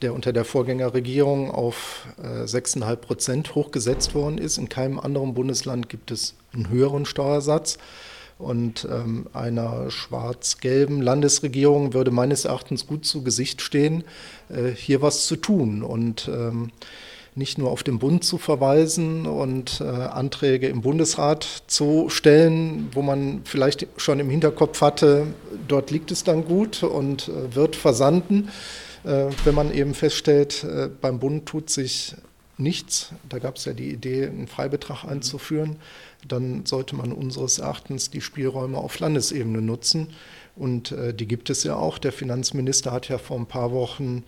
[0.00, 4.56] der unter der Vorgängerregierung auf 6,5 äh, Prozent hochgesetzt worden ist.
[4.56, 7.78] In keinem anderen Bundesland gibt es einen höheren Steuersatz.
[8.38, 14.04] Und ähm, einer schwarz-gelben Landesregierung würde meines Erachtens gut zu Gesicht stehen,
[14.48, 15.82] äh, hier was zu tun.
[15.82, 16.70] Und ähm,
[17.36, 23.02] nicht nur auf den Bund zu verweisen und äh, Anträge im Bundesrat zu stellen, wo
[23.02, 25.26] man vielleicht schon im Hinterkopf hatte,
[25.66, 28.50] dort liegt es dann gut und äh, wird versanden.
[29.04, 32.14] Äh, wenn man eben feststellt, äh, beim Bund tut sich
[32.56, 35.76] nichts, da gab es ja die Idee, einen Freibetrag einzuführen,
[36.26, 40.08] dann sollte man unseres Erachtens die Spielräume auf Landesebene nutzen.
[40.56, 41.98] Und äh, die gibt es ja auch.
[41.98, 44.24] Der Finanzminister hat ja vor ein paar Wochen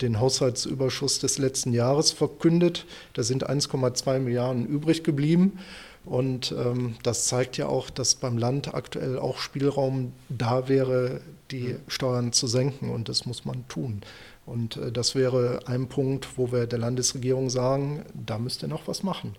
[0.00, 2.86] den Haushaltsüberschuss des letzten Jahres verkündet.
[3.14, 5.58] Da sind 1,2 Milliarden übrig geblieben.
[6.04, 11.76] Und ähm, das zeigt ja auch, dass beim Land aktuell auch Spielraum da wäre, die
[11.88, 12.90] Steuern zu senken.
[12.90, 14.00] Und das muss man tun.
[14.46, 18.88] Und äh, das wäre ein Punkt, wo wir der Landesregierung sagen, da müsst ihr noch
[18.88, 19.34] was machen.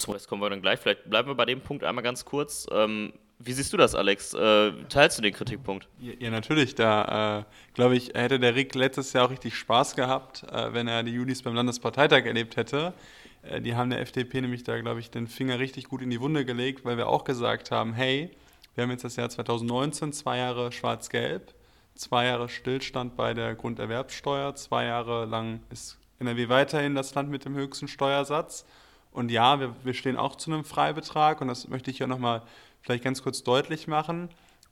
[0.00, 0.80] So, jetzt kommen wir dann gleich.
[0.80, 2.66] Vielleicht bleiben wir bei dem Punkt einmal ganz kurz.
[2.72, 4.34] Ähm, wie siehst du das, Alex?
[4.34, 5.88] Äh, teilst du den Kritikpunkt?
[5.98, 6.74] Ja, ja natürlich.
[6.74, 10.88] Da, äh, glaube ich, hätte der Rick letztes Jahr auch richtig Spaß gehabt, äh, wenn
[10.88, 12.94] er die Julis beim Landesparteitag erlebt hätte.
[13.42, 16.20] Äh, die haben der FDP nämlich da, glaube ich, den Finger richtig gut in die
[16.20, 18.30] Wunde gelegt, weil wir auch gesagt haben, hey,
[18.74, 21.54] wir haben jetzt das Jahr 2019, zwei Jahre schwarz-gelb,
[21.94, 27.46] zwei Jahre Stillstand bei der Grunderwerbssteuer, zwei Jahre lang ist NRW weiterhin das Land mit
[27.46, 28.66] dem höchsten Steuersatz.
[29.12, 32.42] Und ja, wir, wir stehen auch zu einem Freibetrag und das möchte ich ja nochmal
[32.80, 34.28] vielleicht ganz kurz deutlich machen.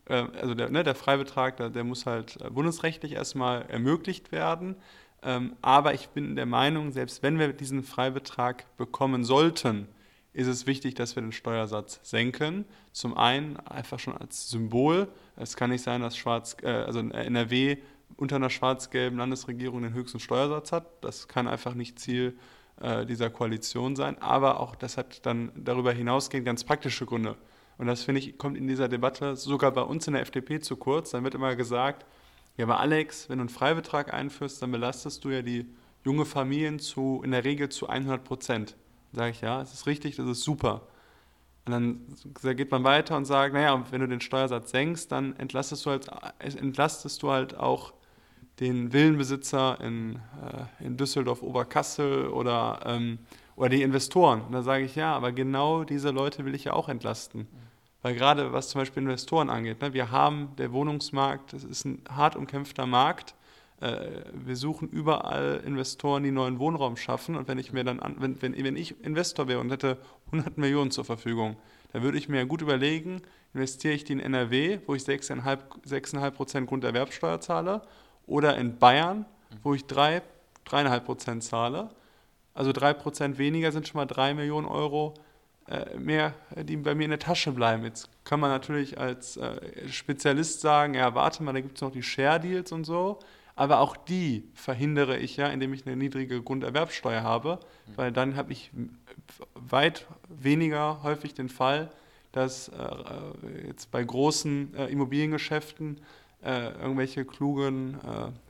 [0.07, 4.77] Äh, also der, ne, der Freibetrag, der, der, muss halt äh, bundesrechtlich erstmal ermöglicht werden.
[5.23, 9.89] Ähm, aber ich bin der Meinung, selbst wenn wir diesen Freibetrag bekommen sollten,
[10.33, 12.65] ist es wichtig, dass wir den Steuersatz senken.
[12.93, 15.09] Zum einen einfach schon als Symbol.
[15.37, 17.79] Es kann nicht sein, dass Schwarz, äh, also NRW
[18.17, 20.87] unter einer schwarz-gelben Landesregierung den höchsten Steuersatz hat.
[21.03, 22.39] Das kann einfach nicht Ziel
[22.81, 24.21] äh, dieser Koalition sein.
[24.21, 27.37] Aber auch das hat dann darüber hinausgehend ganz praktische Gründe.
[27.79, 30.77] Und das finde ich, kommt in dieser Debatte sogar bei uns in der FDP zu
[30.77, 31.11] kurz.
[31.11, 32.05] Dann wird immer gesagt,
[32.57, 35.67] ja, aber Alex, wenn du einen Freibetrag einführst, dann belastest du ja die
[36.05, 38.77] junge Familien zu, in der Regel zu 100 Prozent.
[39.13, 40.89] Sage ich, ja, es ist richtig, das ist super.
[41.67, 45.85] Und dann geht man weiter und sagt, naja, wenn du den Steuersatz senkst, dann entlastest
[45.85, 46.09] du halt,
[46.39, 47.93] entlastest du halt auch
[48.61, 53.19] den Villenbesitzer in, äh, in Düsseldorf, Oberkassel oder, ähm,
[53.57, 54.43] oder die Investoren.
[54.43, 57.47] Und da sage ich, ja, aber genau diese Leute will ich ja auch entlasten.
[58.03, 62.03] Weil gerade was zum Beispiel Investoren angeht, ne, wir haben der Wohnungsmarkt, das ist ein
[62.09, 63.35] hart umkämpfter Markt.
[63.81, 67.37] Äh, wir suchen überall Investoren, die neuen Wohnraum schaffen.
[67.37, 70.59] Und wenn ich mir dann, an, wenn, wenn, wenn ich Investor wäre und hätte 100
[70.59, 71.57] Millionen zur Verfügung,
[71.93, 73.23] dann würde ich mir gut überlegen,
[73.55, 77.83] investiere ich die in NRW, wo ich 6,5 Prozent Grunderwerbsteuer zahle,
[78.29, 79.25] oder in Bayern,
[79.63, 80.23] wo ich 3,
[80.67, 81.91] 3,5 Prozent zahle.
[82.55, 85.15] Also 3 Prozent weniger sind schon mal 3 Millionen Euro
[85.69, 87.85] äh, mehr, die bei mir in der Tasche bleiben.
[87.85, 91.93] Jetzt kann man natürlich als äh, Spezialist sagen, ja, warte mal, da gibt es noch
[91.93, 93.19] die Share-Deals und so.
[93.55, 97.59] Aber auch die verhindere ich ja, indem ich eine niedrige Grunderwerbsteuer habe,
[97.97, 98.71] weil dann habe ich
[99.55, 101.91] weit weniger häufig den Fall,
[102.31, 106.01] dass äh, jetzt bei großen äh, Immobiliengeschäften
[106.45, 107.99] äh, irgendwelche klugen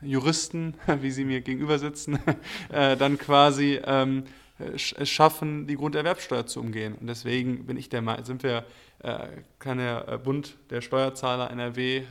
[0.02, 2.18] äh, Juristen, wie sie mir gegenüber sitzen,
[2.70, 4.24] dann quasi ähm,
[4.58, 6.94] es schaffen, die Grunderwerbsteuer zu umgehen.
[7.00, 8.64] Und deswegen bin ich der Meinung, sind wir,
[9.00, 9.28] äh,
[9.58, 12.02] kann der äh, Bund der Steuerzahler NRW äh,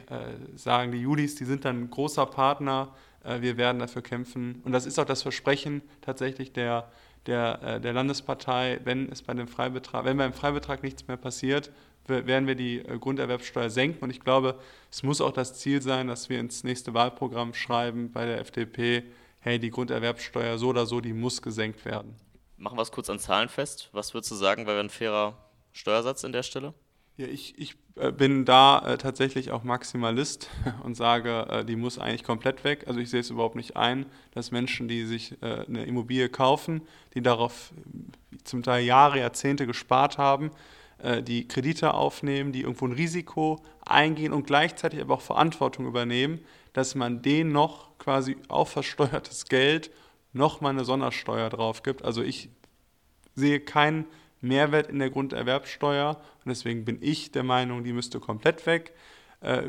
[0.56, 4.62] sagen, die Judis, die sind dann ein großer Partner, äh, wir werden dafür kämpfen.
[4.64, 6.90] Und das ist auch das Versprechen tatsächlich der,
[7.26, 11.72] der, äh, der Landespartei, wenn es bei dem Freibetrag, wenn beim Freibetrag nichts mehr passiert,
[12.08, 14.04] werden wir die äh, Grunderwerbsteuer senken.
[14.04, 14.60] Und ich glaube,
[14.92, 19.04] es muss auch das Ziel sein, dass wir ins nächste Wahlprogramm schreiben bei der FDP,
[19.40, 22.16] hey, die Grunderwerbsteuer so oder so, die muss gesenkt werden.
[22.58, 23.90] Machen wir es kurz an Zahlen fest.
[23.92, 25.38] Was würdest du sagen, wäre ein fairer
[25.72, 26.74] Steuersatz in der Stelle?
[27.18, 30.50] Ja, ich, ich äh, bin da äh, tatsächlich auch Maximalist
[30.84, 32.86] und sage, die muss eigentlich komplett weg.
[32.88, 36.82] Also ich sehe es überhaupt nicht ein, dass Menschen, die sich eine Immobilie kaufen,
[37.14, 37.74] die darauf
[38.44, 40.52] zum Teil Jahre, Jahrzehnte gespart haben,
[41.24, 46.40] die Kredite aufnehmen, die irgendwo ein Risiko eingehen und gleichzeitig aber auch Verantwortung übernehmen,
[46.74, 49.92] dass man denen noch quasi auf versteuertes Geld
[50.34, 52.04] nochmal eine Sondersteuer drauf gibt.
[52.04, 52.50] Also ich
[53.36, 54.06] sehe keinen
[54.42, 58.94] Mehrwert in der Grunderwerbsteuer und deswegen bin ich der Meinung, die müsste komplett weg.
[59.42, 59.64] Äh,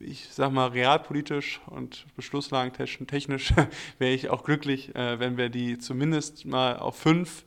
[0.00, 3.54] ich sage mal, realpolitisch und beschlusslagentechnisch
[3.98, 7.44] wäre ich auch glücklich, äh, wenn wir die zumindest mal auf fünf,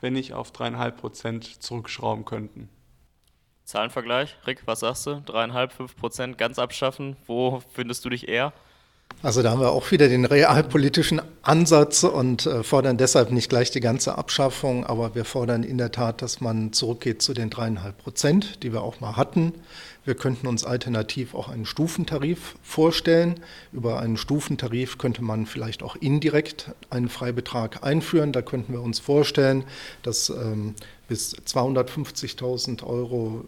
[0.00, 2.68] wenn nicht auf dreieinhalb Prozent zurückschrauben könnten.
[3.64, 5.20] Zahlenvergleich, Rick, was sagst du?
[5.26, 7.16] Dreieinhalb, fünf Prozent ganz abschaffen?
[7.26, 8.52] Wo findest du dich eher?
[9.22, 13.70] Also da haben wir auch wieder den realpolitischen Ansatz und äh, fordern deshalb nicht gleich
[13.70, 17.98] die ganze Abschaffung, aber wir fordern in der Tat, dass man zurückgeht zu den dreieinhalb
[17.98, 19.54] Prozent, die wir auch mal hatten.
[20.04, 23.40] Wir könnten uns alternativ auch einen Stufentarif vorstellen.
[23.72, 28.32] Über einen Stufentarif könnte man vielleicht auch indirekt einen Freibetrag einführen.
[28.32, 29.64] Da könnten wir uns vorstellen,
[30.02, 30.74] dass ähm,
[31.08, 33.44] bis 250.000 Euro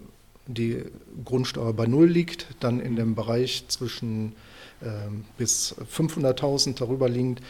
[0.47, 0.83] die
[1.25, 4.35] Grundsteuer bei Null liegt, dann in dem Bereich zwischen
[4.83, 7.41] ähm, bis 500.000 darüber liegend,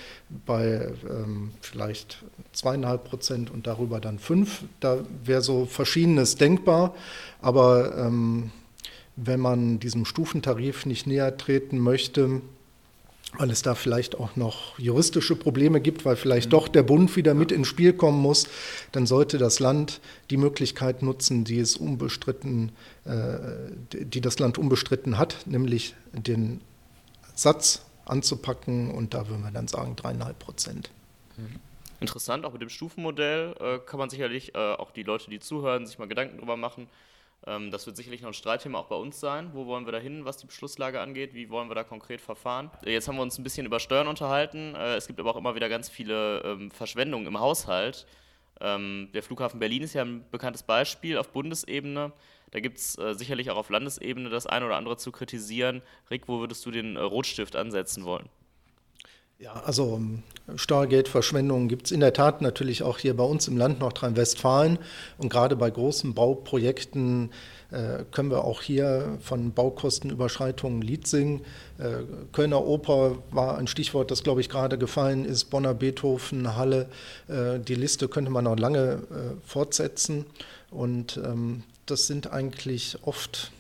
[0.46, 4.64] bei ähm, vielleicht zweieinhalb Prozent und darüber dann fünf.
[4.80, 6.94] Da wäre so Verschiedenes denkbar,
[7.40, 8.51] aber ähm,
[9.23, 12.41] wenn man diesem Stufentarif nicht näher treten möchte,
[13.39, 16.51] weil es da vielleicht auch noch juristische Probleme gibt, weil vielleicht mhm.
[16.51, 18.49] doch der Bund wieder mit ins Spiel kommen muss,
[18.93, 20.01] dann sollte das Land
[20.31, 22.73] die Möglichkeit nutzen, die es unbestritten,
[23.05, 23.37] äh,
[23.93, 26.61] die das Land unbestritten hat, nämlich den
[27.35, 30.91] Satz anzupacken und da würden wir dann sagen dreieinhalb Prozent.
[32.01, 35.87] Interessant, auch mit dem Stufenmodell äh, kann man sicherlich, äh, auch die Leute, die zuhören,
[35.87, 36.89] sich mal Gedanken drüber machen.
[37.47, 39.51] Ähm, das wird sicherlich noch ein Streitthema auch bei uns sein.
[39.55, 41.34] Wo wollen wir da hin, was die Beschlusslage angeht?
[41.34, 42.70] Wie wollen wir da konkret verfahren?
[42.84, 44.74] Äh, jetzt haben wir uns ein bisschen über Steuern unterhalten.
[44.74, 48.07] Äh, es gibt aber auch immer wieder ganz viele ähm, Verschwendungen im Haushalt.
[48.61, 52.12] Ähm, der Flughafen Berlin ist ja ein bekanntes Beispiel auf Bundesebene.
[52.51, 55.80] Da gibt es äh, sicherlich auch auf Landesebene das eine oder andere zu kritisieren.
[56.11, 58.28] Rick, wo würdest du den Rotstift ansetzen wollen?
[59.41, 60.22] Ja, also ähm,
[60.55, 64.78] Steuergeldverschwendung gibt es in der Tat natürlich auch hier bei uns im Land Nordrhein-Westfalen.
[65.16, 67.30] Und gerade bei großen Bauprojekten
[67.70, 71.41] äh, können wir auch hier von Baukostenüberschreitungen Lied singen.
[71.78, 75.45] Äh, Kölner Oper war ein Stichwort, das, glaube ich, gerade gefallen ist.
[75.45, 76.91] Bonner Beethoven, Halle.
[77.26, 78.78] Äh, die Liste könnte man noch lange
[79.11, 80.26] äh, fortsetzen.
[80.70, 83.53] Und ähm, das sind eigentlich oft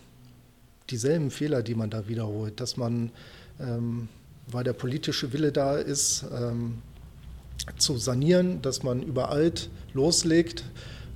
[0.90, 3.12] dieselben Fehler, die man da wiederholt, dass man
[3.58, 4.10] ähm,
[4.52, 6.78] weil der politische Wille da ist, ähm,
[7.76, 10.64] zu sanieren, dass man über alt loslegt,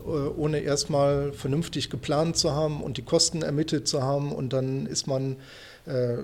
[0.01, 4.32] äh, ohne erstmal vernünftig geplant zu haben und die Kosten ermittelt zu haben.
[4.32, 5.37] Und dann ist man
[5.87, 6.16] äh,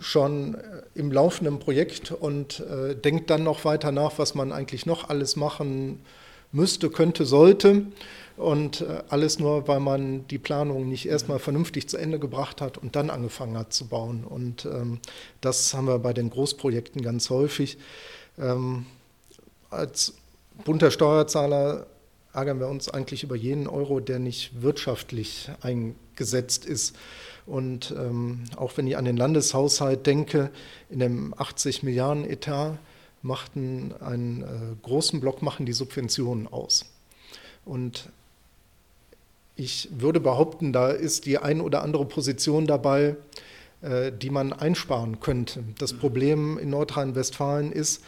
[0.00, 0.56] schon
[0.94, 5.36] im laufenden Projekt und äh, denkt dann noch weiter nach, was man eigentlich noch alles
[5.36, 6.00] machen
[6.52, 7.86] müsste, könnte, sollte.
[8.38, 12.78] Und äh, alles nur, weil man die Planung nicht erstmal vernünftig zu Ende gebracht hat
[12.78, 14.22] und dann angefangen hat zu bauen.
[14.22, 15.00] Und ähm,
[15.40, 17.78] das haben wir bei den Großprojekten ganz häufig.
[18.38, 18.86] Ähm,
[19.70, 20.14] als
[20.64, 21.88] bunter Steuerzahler
[22.32, 26.94] ärgern wir uns eigentlich über jeden Euro, der nicht wirtschaftlich eingesetzt ist.
[27.44, 30.50] Und ähm, auch wenn ich an den Landeshaushalt denke,
[30.90, 32.78] in dem 80 Milliarden Etat
[33.20, 34.46] machten einen äh,
[34.80, 36.84] großen Block machen die Subventionen aus.
[37.64, 38.10] Und
[39.58, 43.16] ich würde behaupten, da ist die ein oder andere Position dabei,
[43.82, 45.64] äh, die man einsparen könnte.
[45.78, 48.02] Das Problem in Nordrhein-Westfalen ist,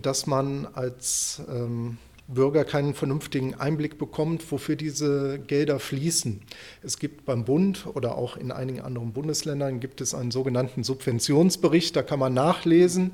[0.00, 6.40] dass man als ähm, Bürger keinen vernünftigen Einblick bekommt, wofür diese Gelder fließen.
[6.82, 11.94] Es gibt beim Bund oder auch in einigen anderen Bundesländern gibt es einen sogenannten Subventionsbericht,
[11.96, 13.10] da kann man nachlesen,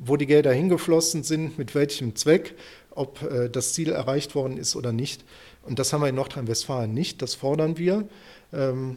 [0.00, 2.54] wo die Gelder hingeflossen sind, mit welchem Zweck,
[2.90, 5.24] ob äh, das Ziel erreicht worden ist oder nicht.
[5.62, 8.08] Und das haben wir in Nordrhein-Westfalen nicht, das fordern wir.
[8.52, 8.96] Ähm,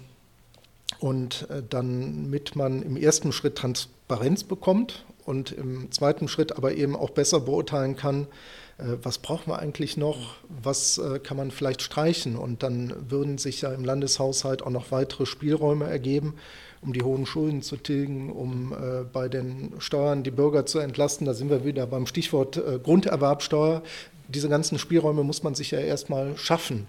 [0.99, 6.73] und äh, dann mit man im ersten Schritt Transparenz bekommt und im zweiten Schritt aber
[6.73, 8.27] eben auch besser beurteilen kann,
[8.77, 12.37] äh, was brauchen wir eigentlich noch, was kann man vielleicht streichen.
[12.37, 16.35] Und dann würden sich ja im Landeshaushalt auch noch weitere Spielräume ergeben,
[16.83, 18.75] um die hohen Schulden zu tilgen, um
[19.13, 21.25] bei den Steuern die Bürger zu entlasten.
[21.25, 23.81] Da sind wir wieder beim Stichwort Grunderwerbsteuer
[24.27, 26.87] diese ganzen Spielräume muss man sich ja erstmal schaffen.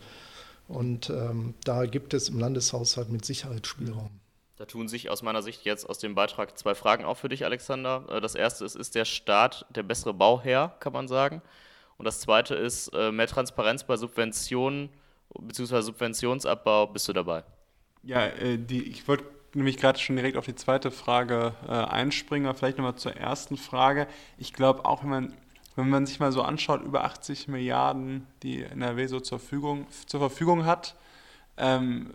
[0.69, 4.11] Und ähm, da gibt es im Landeshaushalt mit Sicherheit Spielraum.
[4.57, 7.45] Da tun sich aus meiner Sicht jetzt aus dem Beitrag zwei Fragen auf für dich,
[7.45, 8.05] Alexander.
[8.09, 11.43] Äh, das erste ist, ist der Staat der bessere Bauherr, kann man sagen?
[11.99, 14.89] Und das zweite ist, äh, mehr Transparenz bei Subventionen
[15.39, 15.83] bzw.
[15.83, 17.45] Subventionsabbau, bist du dabei?
[18.03, 19.25] Ja, äh, die, ich wollte
[19.55, 23.57] nämlich gerade schon direkt auf die zweite Frage äh, einspringen, aber vielleicht nochmal zur ersten
[23.57, 24.07] Frage.
[24.39, 25.35] Ich glaube, auch wenn man
[25.77, 30.21] wenn man sich mal so anschaut, über 80 Milliarden, die NRW so zur Verfügung, zur
[30.21, 30.95] Verfügung hat,
[31.57, 32.11] ähm,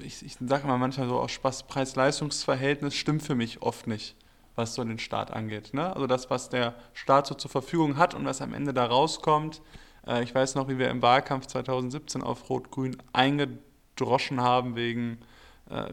[0.00, 4.16] ich, ich sage mal manchmal so aus Spaß Preis-Leistungs-Verhältnis stimmt für mich oft nicht,
[4.56, 5.74] was so den Staat angeht.
[5.74, 5.94] Ne?
[5.94, 9.62] Also das, was der Staat so zur Verfügung hat und was am Ende da rauskommt.
[10.06, 15.18] Äh, ich weiß noch, wie wir im Wahlkampf 2017 auf Rot-Grün eingedroschen haben wegen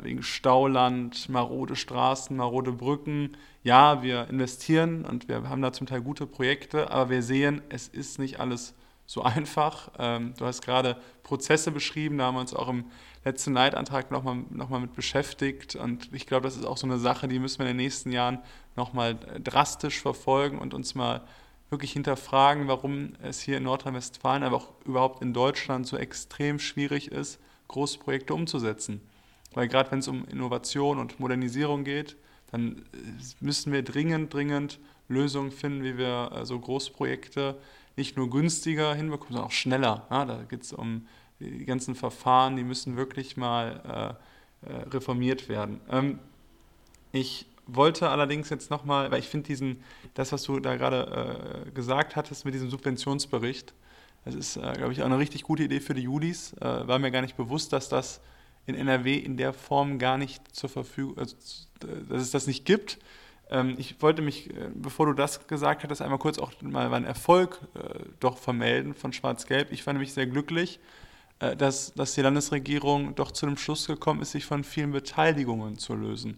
[0.02, 3.36] wegen Stauland, marode Straßen, marode Brücken.
[3.64, 7.88] Ja, wir investieren und wir haben da zum Teil gute Projekte, aber wir sehen, es
[7.88, 8.74] ist nicht alles
[9.06, 9.92] so einfach.
[10.00, 12.86] Ähm, du hast gerade Prozesse beschrieben, da haben wir uns auch im
[13.24, 17.00] letzten Leitantrag nochmal noch mal mit beschäftigt und ich glaube, das ist auch so eine
[17.00, 18.40] Sache, die müssen wir in den nächsten Jahren
[18.76, 21.22] nochmal drastisch verfolgen und uns mal
[21.70, 27.12] wirklich hinterfragen, warum es hier in Nordrhein-Westfalen, aber auch überhaupt in Deutschland so extrem schwierig
[27.12, 29.02] ist, Großprojekte umzusetzen.
[29.56, 32.16] Weil gerade wenn es um Innovation und Modernisierung geht,
[32.52, 32.98] dann äh,
[33.40, 37.58] müssen wir dringend, dringend Lösungen finden, wie wir äh, so Großprojekte
[37.96, 40.06] nicht nur günstiger hinbekommen, sondern auch schneller.
[40.12, 41.08] Ja, da geht es um
[41.40, 44.18] die ganzen Verfahren, die müssen wirklich mal
[44.64, 45.80] äh, äh, reformiert werden.
[45.90, 46.20] Ähm,
[47.12, 49.82] ich wollte allerdings jetzt nochmal, weil ich finde diesen,
[50.14, 53.74] das, was du da gerade äh, gesagt hattest mit diesem Subventionsbericht,
[54.26, 56.54] das ist, äh, glaube ich, auch eine richtig gute Idee für die Julis.
[56.54, 58.22] Äh, war mir gar nicht bewusst, dass das
[58.66, 61.36] in NRW in der Form gar nicht zur Verfügung, also,
[62.10, 63.00] dass es das nicht gibt.
[63.50, 67.06] Ähm, ich wollte mich, äh, bevor du das gesagt hattest, einmal kurz auch mal meinen
[67.06, 69.72] Erfolg äh, doch vermelden von Schwarz-Gelb.
[69.72, 70.80] Ich war nämlich sehr glücklich,
[71.40, 75.78] äh, dass, dass die Landesregierung doch zu dem Schluss gekommen ist, sich von vielen Beteiligungen
[75.78, 76.38] zu lösen.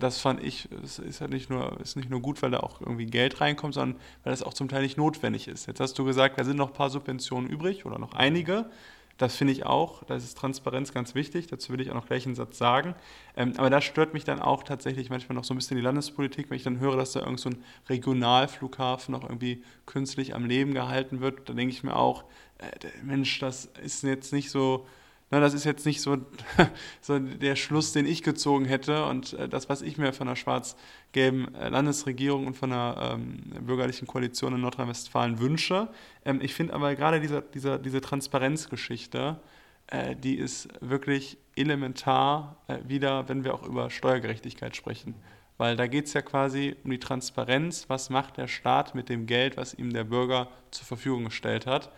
[0.00, 2.80] Das fand ich, das ist ja nicht nur, ist nicht nur gut, weil da auch
[2.80, 5.66] irgendwie Geld reinkommt, sondern weil das auch zum Teil nicht notwendig ist.
[5.66, 8.70] Jetzt hast du gesagt, da sind noch ein paar Subventionen übrig oder noch einige.
[9.18, 12.26] Das finde ich auch, da ist Transparenz ganz wichtig, dazu will ich auch noch gleich
[12.26, 12.94] einen Satz sagen.
[13.34, 16.50] Ähm, aber da stört mich dann auch tatsächlich manchmal noch so ein bisschen die Landespolitik,
[16.50, 20.74] wenn ich dann höre, dass da irgend so ein Regionalflughafen noch irgendwie künstlich am Leben
[20.74, 21.48] gehalten wird.
[21.48, 22.24] Da denke ich mir auch,
[22.58, 22.66] äh,
[23.02, 24.86] Mensch, das ist jetzt nicht so
[25.30, 26.18] Na, das ist jetzt nicht so,
[27.00, 30.36] so der Schluss, den ich gezogen hätte und äh, das, was ich mir von der
[30.36, 35.88] schwarz-gelben äh, Landesregierung und von der ähm, bürgerlichen Koalition in Nordrhein-Westfalen wünsche.
[36.24, 39.40] Ähm, ich finde aber gerade diese, diese, diese Transparenzgeschichte,
[39.88, 45.14] äh, die ist wirklich elementar äh, wieder, wenn wir auch über Steuergerechtigkeit sprechen.
[45.58, 49.26] Weil da geht es ja quasi um die Transparenz, was macht der Staat mit dem
[49.26, 51.90] Geld, was ihm der Bürger zur Verfügung gestellt hat.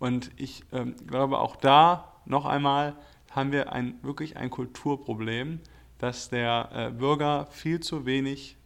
[0.00, 2.96] Und ich ähm, glaube, auch da noch einmal
[3.30, 5.60] haben wir ein, wirklich ein Kulturproblem,
[5.98, 8.56] dass der äh, Bürger viel zu wenig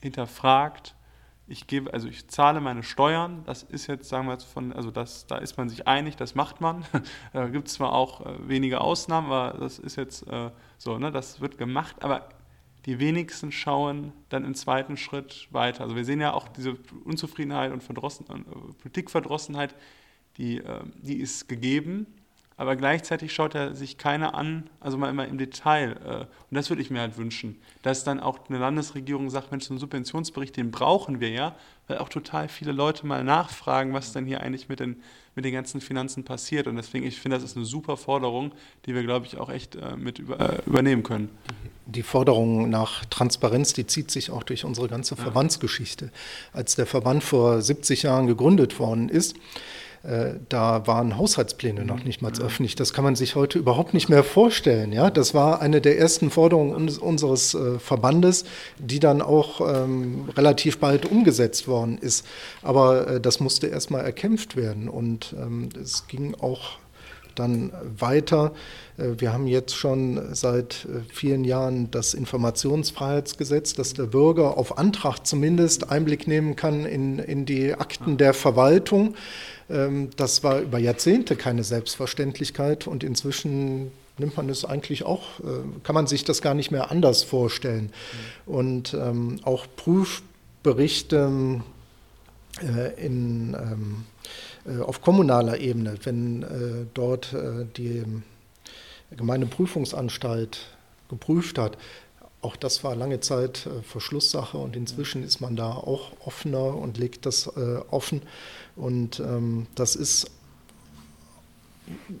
[0.00, 0.94] hinterfragt.
[1.46, 4.90] Ich gebe, also ich zahle meine Steuern, das ist jetzt, sagen wir jetzt von, also
[4.90, 6.84] das, da ist man sich einig, das macht man.
[7.32, 11.10] da gibt es zwar auch äh, wenige Ausnahmen, aber das ist jetzt äh, so, ne,
[11.10, 12.28] das wird gemacht, aber
[12.86, 15.84] die wenigsten schauen dann im zweiten Schritt weiter.
[15.84, 19.74] Also wir sehen ja auch diese Unzufriedenheit und Verdrossen, äh, Politikverdrossenheit,
[20.36, 22.06] die, äh, die ist gegeben
[22.56, 25.96] aber gleichzeitig schaut er sich keiner an, also mal immer im Detail.
[26.06, 29.64] Äh, und das würde ich mir halt wünschen, dass dann auch eine Landesregierung sagt, Mensch,
[29.64, 31.56] so einen Subventionsbericht, den brauchen wir ja,
[31.88, 35.02] weil auch total viele Leute mal nachfragen, was denn hier eigentlich mit den,
[35.34, 36.68] mit den ganzen Finanzen passiert.
[36.68, 38.52] Und deswegen, ich finde, das ist eine super Forderung,
[38.86, 41.30] die wir, glaube ich, auch echt äh, mit über, äh, übernehmen können.
[41.86, 46.10] Die Forderung nach Transparenz, die zieht sich auch durch unsere ganze Verbandsgeschichte.
[46.52, 49.36] Als der Verband vor 70 Jahren gegründet worden ist,
[50.50, 52.74] da waren Haushaltspläne noch nicht mal öffentlich.
[52.74, 54.92] Das kann man sich heute überhaupt nicht mehr vorstellen.
[54.92, 55.10] Ja?
[55.10, 58.44] Das war eine der ersten Forderungen uns, unseres äh, Verbandes,
[58.78, 62.26] die dann auch ähm, relativ bald umgesetzt worden ist.
[62.62, 66.78] Aber äh, das musste erstmal erkämpft werden und ähm, es ging auch
[67.34, 68.52] dann weiter.
[68.96, 75.26] Äh, wir haben jetzt schon seit vielen Jahren das Informationsfreiheitsgesetz, dass der Bürger auf Antrag
[75.26, 79.14] zumindest Einblick nehmen kann in, in die Akten der Verwaltung.
[79.70, 85.82] Ähm, das war über Jahrzehnte keine Selbstverständlichkeit und inzwischen nimmt man es eigentlich auch, äh,
[85.82, 87.90] kann man sich das gar nicht mehr anders vorstellen.
[88.46, 88.54] Mhm.
[88.54, 91.62] Und ähm, auch Prüfberichte
[92.62, 94.04] äh, in, ähm,
[94.53, 98.04] äh, auf kommunaler Ebene, wenn äh, dort äh, die
[99.14, 100.68] Gemeindeprüfungsanstalt
[101.08, 101.76] geprüft hat,
[102.40, 106.98] auch das war lange Zeit äh, Verschlusssache und inzwischen ist man da auch offener und
[106.98, 108.22] legt das äh, offen.
[108.76, 110.30] Und ähm, das ist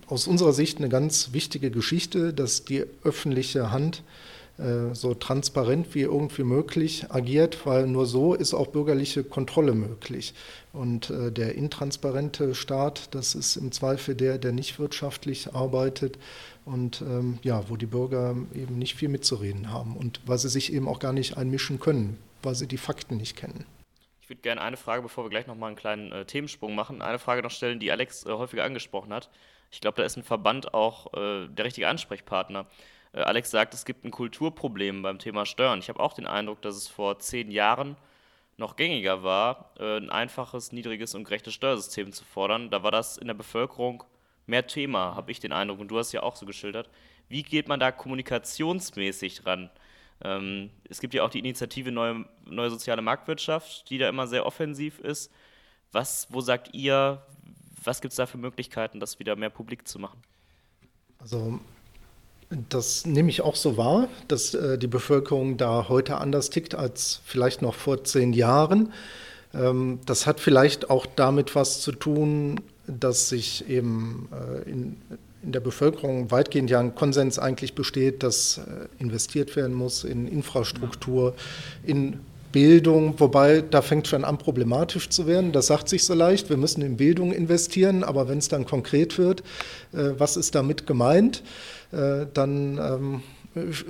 [0.06, 4.23] aus unserer Sicht eine ganz wichtige Geschichte, dass die öffentliche Hand äh,
[4.56, 10.32] so transparent wie irgendwie möglich agiert, weil nur so ist auch bürgerliche Kontrolle möglich.
[10.72, 16.18] Und äh, der intransparente Staat, das ist im Zweifel der, der nicht wirtschaftlich arbeitet
[16.64, 20.72] und ähm, ja, wo die Bürger eben nicht viel mitzureden haben und weil sie sich
[20.72, 23.66] eben auch gar nicht einmischen können, weil sie die Fakten nicht kennen.
[24.22, 27.18] Ich würde gerne eine Frage, bevor wir gleich nochmal einen kleinen äh, Themensprung machen, eine
[27.18, 29.28] Frage noch stellen, die Alex äh, häufiger angesprochen hat.
[29.70, 32.66] Ich glaube, da ist ein Verband auch äh, der richtige Ansprechpartner.
[33.14, 35.78] Äh, Alex sagt, es gibt ein Kulturproblem beim Thema Steuern.
[35.78, 37.96] Ich habe auch den Eindruck, dass es vor zehn Jahren
[38.56, 42.70] noch gängiger war, äh, ein einfaches, niedriges und gerechtes Steuersystem zu fordern.
[42.70, 44.04] Da war das in der Bevölkerung
[44.46, 45.80] mehr Thema, habe ich den Eindruck.
[45.80, 46.88] Und du hast ja auch so geschildert.
[47.28, 49.70] Wie geht man da kommunikationsmäßig ran?
[50.22, 54.46] Ähm, es gibt ja auch die Initiative Neue, Neue Soziale Marktwirtschaft, die da immer sehr
[54.46, 55.32] offensiv ist.
[55.90, 57.22] Was, wo sagt ihr,
[57.82, 60.22] was gibt es da für Möglichkeiten, das wieder mehr publik zu machen?
[61.18, 61.60] Also
[62.68, 67.20] das nehme ich auch so wahr, dass äh, die Bevölkerung da heute anders tickt als
[67.24, 68.92] vielleicht noch vor zehn Jahren.
[69.54, 74.96] Ähm, das hat vielleicht auch damit was zu tun, dass sich eben äh, in,
[75.42, 80.26] in der Bevölkerung weitgehend ja ein Konsens eigentlich besteht, dass äh, investiert werden muss in
[80.26, 81.34] Infrastruktur,
[81.84, 82.20] in
[82.54, 85.50] Bildung, wobei da fängt schon an problematisch zu werden.
[85.50, 89.18] Das sagt sich so leicht, wir müssen in Bildung investieren, aber wenn es dann konkret
[89.18, 89.40] wird,
[89.92, 91.42] äh, was ist damit gemeint,
[91.92, 93.22] dann ähm,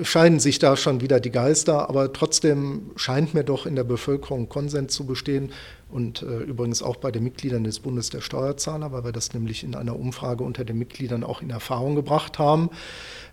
[0.02, 4.48] scheiden sich da schon wieder die Geister, aber trotzdem scheint mir doch in der Bevölkerung
[4.48, 5.52] Konsens zu bestehen
[5.90, 9.62] und äh, übrigens auch bei den Mitgliedern des Bundes der Steuerzahler, weil wir das nämlich
[9.64, 12.70] in einer Umfrage unter den Mitgliedern auch in Erfahrung gebracht haben.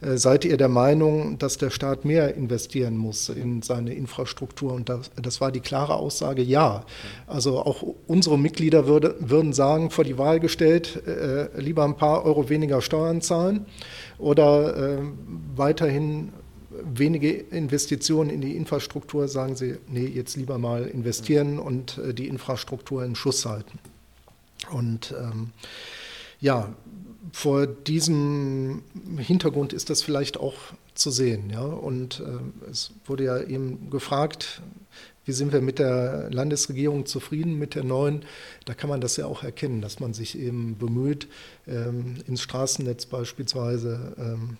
[0.01, 4.73] Äh, seid ihr der Meinung, dass der Staat mehr investieren muss in seine Infrastruktur?
[4.73, 6.85] Und das, das war die klare Aussage, ja.
[7.27, 12.25] Also auch unsere Mitglieder würde, würden sagen, vor die Wahl gestellt, äh, lieber ein paar
[12.25, 13.65] Euro weniger Steuern zahlen
[14.17, 14.97] oder äh,
[15.55, 16.31] weiterhin
[16.85, 22.27] wenige Investitionen in die Infrastruktur, sagen Sie, nee, jetzt lieber mal investieren und äh, die
[22.27, 23.79] Infrastruktur in Schuss halten.
[24.71, 25.51] Und ähm,
[26.39, 26.73] ja,
[27.33, 28.83] vor diesem
[29.17, 30.55] Hintergrund ist das vielleicht auch
[30.95, 31.49] zu sehen.
[31.49, 31.63] Ja?
[31.63, 34.61] Und äh, es wurde ja eben gefragt,
[35.25, 38.25] wie sind wir mit der Landesregierung zufrieden, mit der neuen?
[38.65, 41.27] Da kann man das ja auch erkennen, dass man sich eben bemüht,
[41.67, 44.57] ähm, ins Straßennetz beispielsweise, ähm,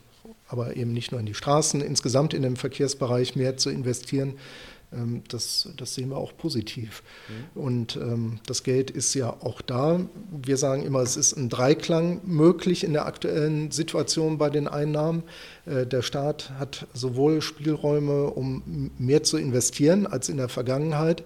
[0.52, 4.34] aber eben nicht nur in die Straßen, insgesamt in den Verkehrsbereich mehr zu investieren.
[4.93, 7.04] Ähm, das, das, sehen wir auch positiv.
[7.56, 7.62] Mhm.
[7.62, 10.02] Und ähm, das Geld ist ja auch da.
[10.30, 15.24] Wir sagen immer, es ist ein Dreiklang möglich in der aktuellen Situation bei den Einnahmen.
[15.66, 21.24] Äh, der Staat hat sowohl Spielräume, um mehr zu investieren als in der Vergangenheit.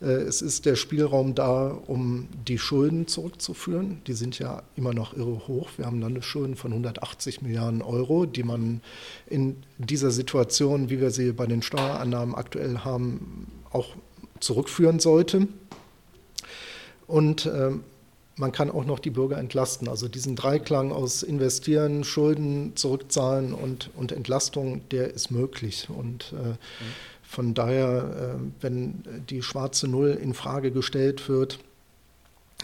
[0.00, 4.00] Äh, es ist der Spielraum da, um die Schulden zurückzuführen.
[4.06, 5.70] Die sind ja immer noch irre hoch.
[5.76, 8.80] Wir haben Landesschulden von 180 Milliarden Euro, die man
[9.26, 13.96] in dieser Situation, wie wir sie bei den Steuerannahmen aktuell haben, auch
[14.40, 15.48] zurückführen sollte.
[17.06, 17.70] Und äh,
[18.38, 19.88] man kann auch noch die Bürger entlasten.
[19.88, 25.88] Also diesen Dreiklang aus Investieren, Schulden zurückzahlen und, und Entlastung, der ist möglich.
[25.88, 26.56] Und äh, mhm.
[27.28, 31.58] Von daher, äh, wenn die schwarze Null in Frage gestellt wird,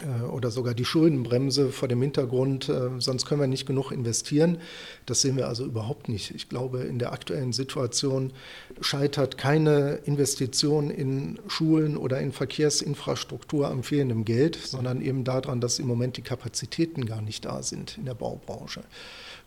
[0.00, 4.58] äh, oder sogar die Schuldenbremse vor dem Hintergrund, äh, sonst können wir nicht genug investieren.
[5.06, 6.30] Das sehen wir also überhaupt nicht.
[6.34, 8.32] Ich glaube, in der aktuellen Situation
[8.80, 15.78] scheitert keine Investition in Schulen oder in Verkehrsinfrastruktur am fehlenden Geld, sondern eben daran, dass
[15.78, 18.82] im Moment die Kapazitäten gar nicht da sind in der Baubranche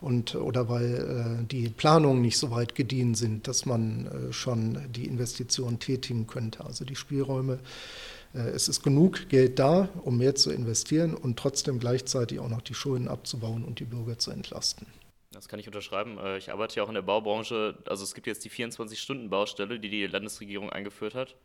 [0.05, 4.79] und, oder weil äh, die Planungen nicht so weit gediehen sind, dass man äh, schon
[4.91, 6.63] die Investitionen tätigen könnte.
[6.63, 7.57] Also die Spielräume,
[8.35, 12.61] äh, es ist genug Geld da, um mehr zu investieren und trotzdem gleichzeitig auch noch
[12.61, 14.85] die Schulden abzubauen und die Bürger zu entlasten.
[15.31, 16.19] Das kann ich unterschreiben.
[16.19, 17.75] Äh, ich arbeite ja auch in der Baubranche.
[17.87, 21.35] Also es gibt jetzt die 24-Stunden-Baustelle, die die Landesregierung eingeführt hat.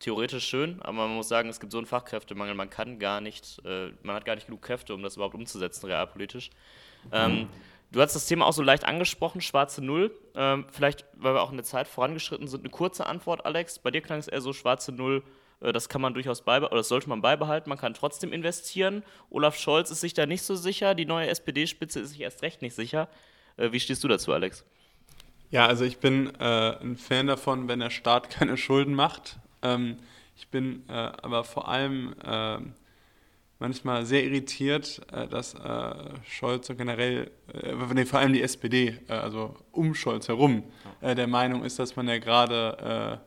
[0.00, 2.56] Theoretisch schön, aber man muss sagen, es gibt so einen Fachkräftemangel.
[2.56, 5.86] Man kann gar nicht, äh, man hat gar nicht genug Kräfte, um das überhaupt umzusetzen,
[5.86, 6.50] realpolitisch.
[7.12, 7.48] Ähm,
[7.92, 10.18] Du hast das Thema auch so leicht angesprochen, schwarze Null.
[10.34, 13.78] Ähm, vielleicht, weil wir auch in der Zeit vorangeschritten sind, eine kurze Antwort, Alex.
[13.78, 15.22] Bei dir klang es eher so, schwarze Null,
[15.60, 19.02] äh, das kann man durchaus beibehalten, oder das sollte man beibehalten, man kann trotzdem investieren.
[19.28, 22.62] Olaf Scholz ist sich da nicht so sicher, die neue SPD-Spitze ist sich erst recht
[22.62, 23.08] nicht sicher.
[23.58, 24.64] Äh, wie stehst du dazu, Alex?
[25.50, 29.38] Ja, also ich bin äh, ein Fan davon, wenn der Staat keine Schulden macht.
[29.60, 29.98] Ähm,
[30.34, 32.74] ich bin äh, aber vor allem ähm,
[33.62, 35.94] manchmal sehr irritiert, äh, dass äh,
[36.28, 40.64] Scholz und generell, äh, nee, vor allem die SPD, also um Scholz herum,
[41.00, 43.20] der Meinung ist, dass man ja gerade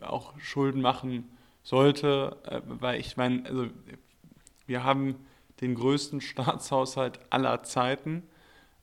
[0.00, 1.28] auch Schulden machen
[1.62, 3.66] sollte, weil ich meine, also
[4.66, 5.16] wir haben
[5.60, 8.22] den größten Staatshaushalt aller Zeiten.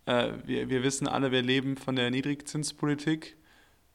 [0.05, 3.37] Wir, wir wissen alle, wir leben von der Niedrigzinspolitik.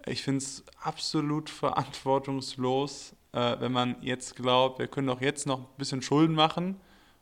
[0.06, 5.60] Ich finde es absolut verantwortungslos, äh, wenn man jetzt glaubt, wir können doch jetzt noch
[5.60, 6.76] ein bisschen Schulden machen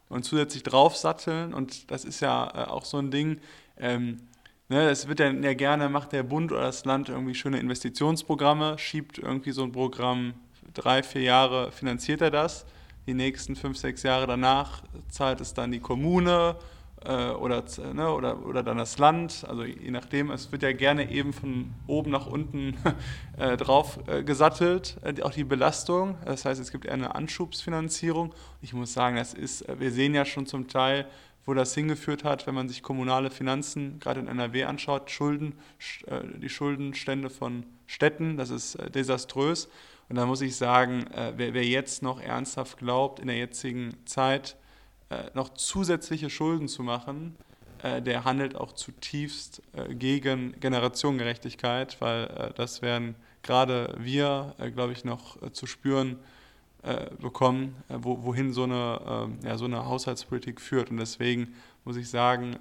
[0.09, 1.55] und zusätzlich draufsatteln.
[1.55, 3.41] Und das ist ja äh, auch so ein Ding.
[3.79, 4.19] Ähm,
[4.69, 8.79] ne, es wird ja, ja gerne, macht der Bund oder das Land irgendwie schöne Investitionsprogramme,
[8.79, 10.35] schiebt irgendwie so ein Programm
[10.75, 12.67] drei, vier Jahre, finanziert er das.
[13.07, 16.57] Die nächsten fünf, sechs Jahre danach zahlt es dann die Kommune
[17.05, 21.11] äh, oder, ne, oder, oder dann das Land, also je nachdem, es wird ja gerne
[21.11, 22.77] eben von oben nach unten
[23.39, 26.17] äh, drauf äh, gesattelt, äh, auch die Belastung.
[26.25, 28.35] Das heißt, es gibt eher eine Anschubsfinanzierung.
[28.61, 31.07] Ich muss sagen, das ist, äh, wir sehen ja schon zum Teil,
[31.47, 35.55] wo das hingeführt hat, wenn man sich kommunale Finanzen gerade in NRW anschaut, Schulden,
[36.07, 39.69] äh, die Schuldenstände von Städten, das ist desaströs.
[40.11, 41.05] Und da muss ich sagen,
[41.37, 44.57] wer, wer jetzt noch ernsthaft glaubt, in der jetzigen Zeit,
[45.11, 47.37] äh, noch zusätzliche Schulden zu machen,
[47.83, 55.05] äh, der handelt auch zutiefst äh, gegen Generationengerechtigkeit, weil das werden gerade wir, glaube ich,
[55.05, 56.19] noch zu spüren
[57.21, 60.91] bekommen, wohin so eine, ähm, ja, so eine Haushaltspolitik führt.
[60.91, 61.55] Und deswegen
[61.85, 62.57] muss ich sagen,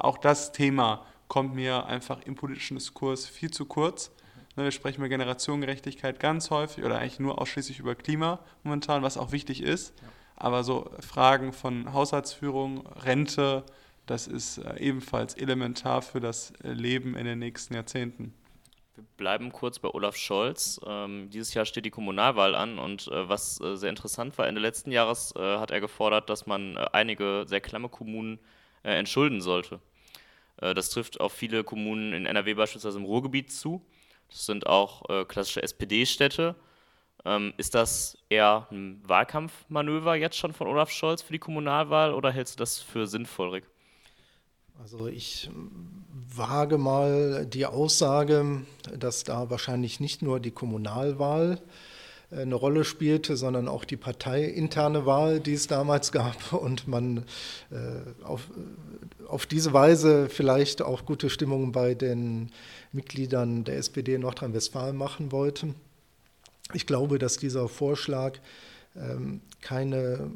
[0.00, 4.10] auch das Thema kommt mir einfach im politischen Diskurs viel zu kurz.
[4.56, 9.16] Ne, wir sprechen über Generationengerechtigkeit ganz häufig oder eigentlich nur ausschließlich über Klima momentan, was
[9.16, 9.94] auch wichtig ist.
[10.00, 10.08] Ja.
[10.36, 13.64] Aber so Fragen von Haushaltsführung, Rente,
[14.06, 18.34] das ist äh, ebenfalls elementar für das äh, Leben in den nächsten Jahrzehnten.
[18.94, 20.80] Wir bleiben kurz bei Olaf Scholz.
[20.86, 24.60] Ähm, dieses Jahr steht die Kommunalwahl an und äh, was äh, sehr interessant war, Ende
[24.60, 28.38] letzten Jahres äh, hat er gefordert, dass man äh, einige sehr klamme Kommunen
[28.82, 29.80] entschulden sollte.
[30.58, 33.80] das trifft auf viele Kommunen in NRW beispielsweise im Ruhrgebiet zu.
[34.28, 36.54] Das sind auch klassische SPD-Städte.
[37.24, 42.30] Ähm, ist das eher ein Wahlkampfmanöver jetzt schon von Olaf Scholz für die Kommunalwahl oder
[42.30, 43.64] hältst du das für sinnvoll, Rick?
[44.82, 45.48] Also ich
[46.36, 48.62] wage mal die Aussage,
[48.98, 51.62] dass da wahrscheinlich nicht nur die Kommunalwahl
[52.30, 57.24] äh, eine Rolle spielte, sondern auch die parteiinterne Wahl, die es damals gab und man
[57.70, 58.50] äh, auf,
[59.28, 62.50] auf diese Weise vielleicht auch gute Stimmung bei den
[62.92, 65.74] Mitgliedern der SPD in Nordrhein-Westfalen machen wollte.
[66.72, 68.38] Ich glaube, dass dieser Vorschlag
[68.96, 70.30] ähm, keine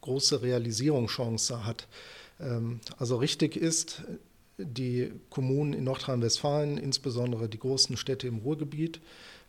[0.00, 1.88] große Realisierungschance hat.
[2.40, 4.02] Ähm, also richtig ist,
[4.56, 9.00] die Kommunen in Nordrhein-Westfalen, insbesondere die großen Städte im Ruhrgebiet,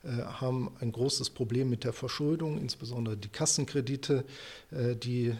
[0.03, 4.25] äh, haben ein großes Problem mit der Verschuldung, insbesondere die Kassenkredite,
[4.71, 5.33] äh, die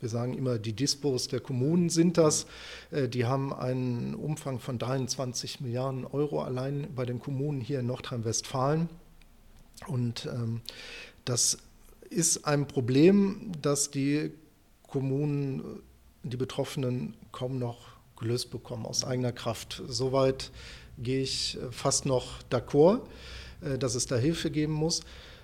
[0.00, 2.46] wir sagen immer, die Dispos der Kommunen sind das.
[2.90, 7.86] Äh, die haben einen Umfang von 23 Milliarden Euro allein bei den Kommunen hier in
[7.86, 8.90] Nordrhein-Westfalen.
[9.86, 10.60] Und ähm,
[11.24, 11.58] das
[12.10, 14.30] ist ein Problem, das die
[14.86, 15.80] Kommunen,
[16.22, 17.78] die Betroffenen kaum noch
[18.16, 19.82] gelöst bekommen aus eigener Kraft.
[19.88, 20.50] Soweit
[20.98, 23.00] gehe ich fast noch d'accord.
[23.64, 25.02] Äh, dass es da Hilfe geben muss.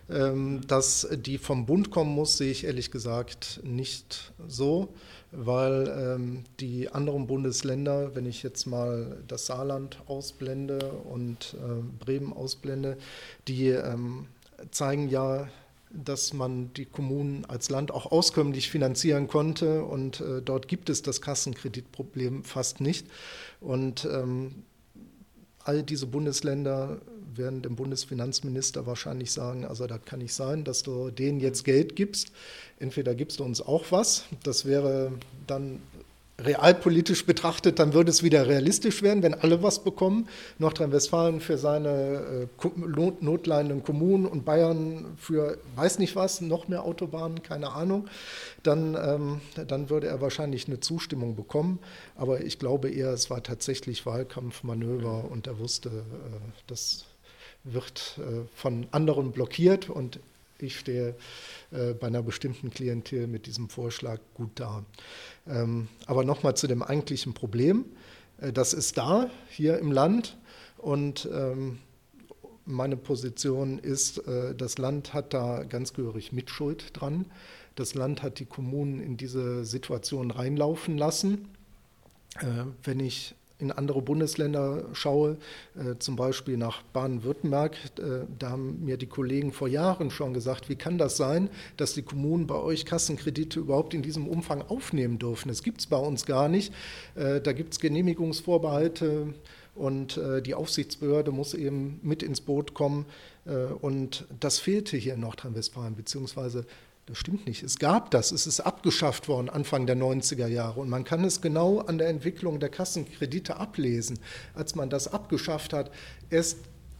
[0.08, 4.92] Ähm, dass die vom Bund kommen muss, sehe ich ehrlich gesagt nicht so,
[5.32, 12.32] weil ähm, die anderen Bundesländer, wenn ich jetzt mal das Saarland ausblende und äh, Bremen
[12.32, 12.96] ausblende,
[13.46, 14.26] die ähm,
[14.70, 15.48] zeigen ja,
[15.92, 21.02] dass man die Kommunen als Land auch auskömmlich finanzieren konnte und äh, dort gibt es
[21.02, 23.06] das Kassenkreditproblem fast nicht.
[23.60, 24.08] Und
[25.64, 27.00] all diese Bundesländer
[27.36, 31.96] werden dem Bundesfinanzminister wahrscheinlich sagen, also das kann nicht sein, dass du denen jetzt Geld
[31.96, 32.32] gibst.
[32.78, 35.12] Entweder gibst du uns auch was, das wäre
[35.46, 35.80] dann
[36.44, 40.28] realpolitisch betrachtet, dann würde es wieder realistisch werden, wenn alle was bekommen.
[40.58, 42.68] Nordrhein-Westfalen für seine äh,
[43.20, 48.08] notleidenden Kommunen und Bayern für weiß nicht was, noch mehr Autobahnen, keine Ahnung.
[48.62, 51.78] Dann, ähm, dann würde er wahrscheinlich eine Zustimmung bekommen.
[52.16, 55.92] Aber ich glaube eher, es war tatsächlich Wahlkampfmanöver und er wusste, äh,
[56.66, 57.04] das
[57.64, 60.20] wird äh, von anderen blockiert und
[60.58, 61.14] ich stehe
[61.70, 64.84] äh, bei einer bestimmten Klientel mit diesem Vorschlag gut da.
[65.46, 67.86] Ähm, aber nochmal zu dem eigentlichen Problem.
[68.40, 70.36] Äh, das ist da, hier im Land.
[70.76, 71.78] Und ähm,
[72.64, 74.22] meine Position ist,
[74.56, 77.24] das Land hat da ganz gehörig Mitschuld dran.
[77.74, 81.48] Das Land hat die Kommunen in diese Situation reinlaufen lassen.
[82.84, 85.36] Wenn ich in andere Bundesländer schaue,
[85.76, 90.68] äh, zum Beispiel nach Baden-Württemberg, äh, da haben mir die Kollegen vor Jahren schon gesagt,
[90.68, 95.18] wie kann das sein, dass die Kommunen bei euch Kassenkredite überhaupt in diesem Umfang aufnehmen
[95.18, 95.48] dürfen?
[95.48, 96.72] Das gibt es bei uns gar nicht.
[97.14, 99.34] Äh, da gibt es Genehmigungsvorbehalte
[99.74, 103.06] und äh, die Aufsichtsbehörde muss eben mit ins Boot kommen.
[103.46, 106.66] Äh, und das fehlte hier in Nordrhein-Westfalen, beziehungsweise
[107.06, 107.62] das stimmt nicht.
[107.62, 108.30] Es gab das.
[108.30, 110.80] Es ist abgeschafft worden Anfang der 90er Jahre.
[110.80, 114.18] Und man kann es genau an der Entwicklung der Kassenkredite ablesen.
[114.54, 115.90] Als man das abgeschafft hat,
[116.30, 116.58] erst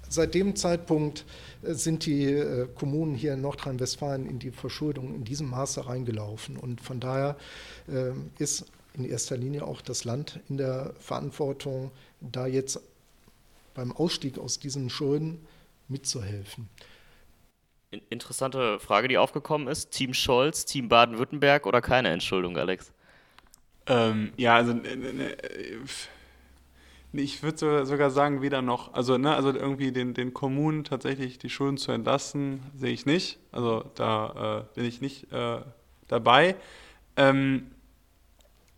[0.09, 1.25] seit dem Zeitpunkt
[1.63, 6.57] äh, sind die äh, Kommunen hier in Nordrhein-Westfalen in die Verschuldung in diesem Maße reingelaufen.
[6.57, 7.37] Und von daher
[7.89, 12.81] äh, ist in erster Linie auch das Land in der Verantwortung, da jetzt
[13.75, 15.47] beim Ausstieg aus diesen Schulden
[15.89, 16.69] mitzuhelfen.
[18.09, 19.91] Interessante Frage, die aufgekommen ist.
[19.91, 22.93] Team Scholz, Team Baden-Württemberg oder keine Entschuldung, Alex?
[23.87, 25.37] Ähm, ja, also ne
[27.13, 28.95] ich würde sogar sagen, weder noch.
[28.95, 33.41] Also, ne, also irgendwie den, den Kommunen tatsächlich die Schulden zu entlassen, sehe ich nicht.
[33.51, 35.61] Also da äh, bin ich nicht äh,
[36.07, 36.55] dabei.
[37.17, 37.73] Ähm,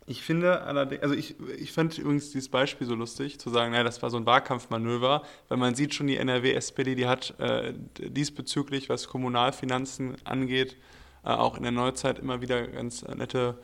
[0.05, 3.83] ich finde allerdings, also ich, ich fand übrigens dieses Beispiel so lustig, zu sagen, naja,
[3.83, 8.89] das war so ein Wahlkampfmanöver, weil man sieht schon, die NRW-SPD, die hat äh, diesbezüglich,
[8.89, 10.77] was Kommunalfinanzen angeht,
[11.23, 13.57] äh, auch in der Neuzeit immer wieder ganz nette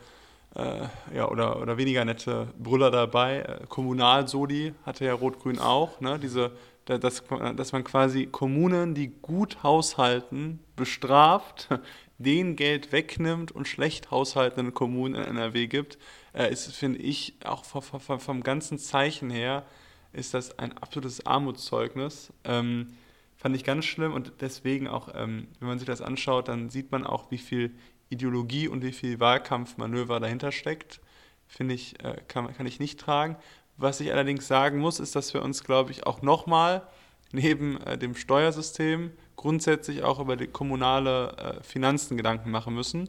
[0.56, 3.40] äh, ja, oder, oder weniger nette Brüller dabei.
[3.40, 6.18] Äh, Kommunalsoli hatte ja Rot-Grün auch, ne?
[6.18, 6.52] Diese,
[6.86, 7.22] dass,
[7.54, 11.68] dass man quasi Kommunen, die gut haushalten, bestraft,
[12.18, 15.98] denen Geld wegnimmt und schlecht haushaltenden Kommunen in NRW gibt
[16.34, 19.64] äh, ist, finde ich, auch vom, vom, vom, ganzen Zeichen her,
[20.12, 22.32] ist das ein absolutes Armutszeugnis.
[22.44, 22.94] Ähm,
[23.36, 26.92] fand ich ganz schlimm und deswegen auch, ähm, wenn man sich das anschaut, dann sieht
[26.92, 27.74] man auch, wie viel
[28.08, 31.00] Ideologie und wie viel Wahlkampfmanöver dahinter steckt.
[31.46, 33.36] Finde ich, äh, kann, kann ich nicht tragen.
[33.76, 36.86] Was ich allerdings sagen muss, ist, dass wir uns, glaube ich, auch nochmal
[37.32, 43.08] neben äh, dem Steuersystem grundsätzlich auch über die kommunale äh, Finanzen Gedanken machen müssen.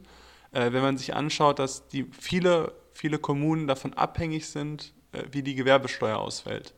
[0.52, 5.42] Äh, wenn man sich anschaut, dass die viele viele Kommunen davon abhängig sind, äh, wie
[5.42, 6.74] die Gewerbesteuer ausfällt,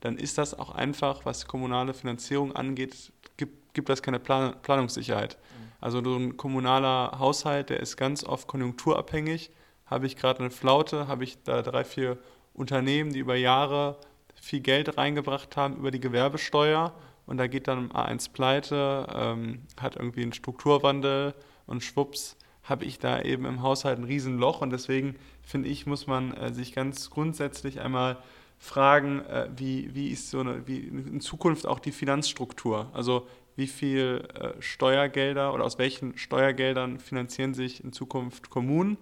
[0.00, 5.36] dann ist das auch einfach, was kommunale Finanzierung angeht, gibt, gibt das keine Plan Planungssicherheit.
[5.36, 5.72] Mhm.
[5.80, 9.50] Also so ein kommunaler Haushalt, der ist ganz oft konjunkturabhängig.
[9.86, 12.18] Habe ich gerade eine Flaute, habe ich da drei, vier
[12.54, 13.98] Unternehmen, die über Jahre
[14.34, 16.94] viel Geld reingebracht haben über die Gewerbesteuer
[17.26, 21.34] und da geht dann A1 pleite, ähm, hat irgendwie einen Strukturwandel
[21.66, 22.35] und schwupps
[22.68, 26.52] habe ich da eben im Haushalt ein Riesenloch und deswegen finde ich, muss man äh,
[26.52, 28.18] sich ganz grundsätzlich einmal
[28.58, 32.90] fragen, äh, wie, wie ist so eine, wie in Zukunft auch die Finanzstruktur?
[32.92, 38.98] Also wie viel äh, Steuergelder oder aus welchen Steuergeldern finanzieren sich in Zukunft Kommunen?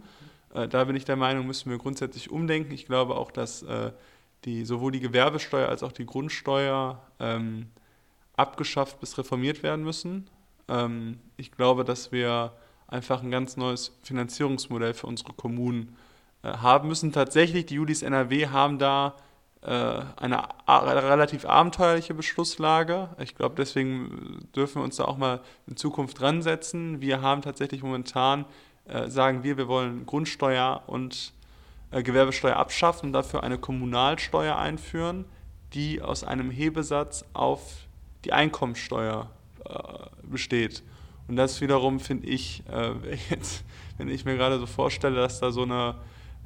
[0.53, 2.73] Äh, da bin ich der Meinung, müssen wir grundsätzlich umdenken.
[2.73, 3.93] Ich glaube auch, dass äh,
[4.45, 7.67] die, sowohl die Gewerbesteuer als auch die Grundsteuer ähm,
[8.37, 10.29] abgeschafft bis reformiert werden müssen.
[10.69, 12.53] Ähm, ich glaube, dass wir
[12.95, 15.97] einfach ein ganz neues Finanzierungsmodell für unsere Kommunen
[16.43, 17.13] äh, haben müssen.
[17.13, 19.17] Tatsächlich, die Judis NRW haben da
[19.63, 19.69] äh,
[20.17, 23.09] eine relativ abenteuerliche Beschlusslage.
[23.19, 27.01] Ich glaube, deswegen dürfen wir uns da auch mal in Zukunft dran setzen.
[27.01, 28.45] Wir haben tatsächlich momentan,
[28.87, 31.33] äh, sagen wir, wir wollen Grundsteuer und
[31.91, 35.27] Gewerbesteuer abschaffen und dafür eine Kommunalsteuer einführen,
[35.75, 37.87] die aus einem Hebesatz auf
[38.25, 39.31] die Einkommensteuer
[40.25, 40.83] besteht.
[41.29, 42.63] Und das wiederum finde ich,
[43.31, 43.65] jetzt,
[43.99, 45.95] wenn ich mir gerade so vorstelle, dass da so eine,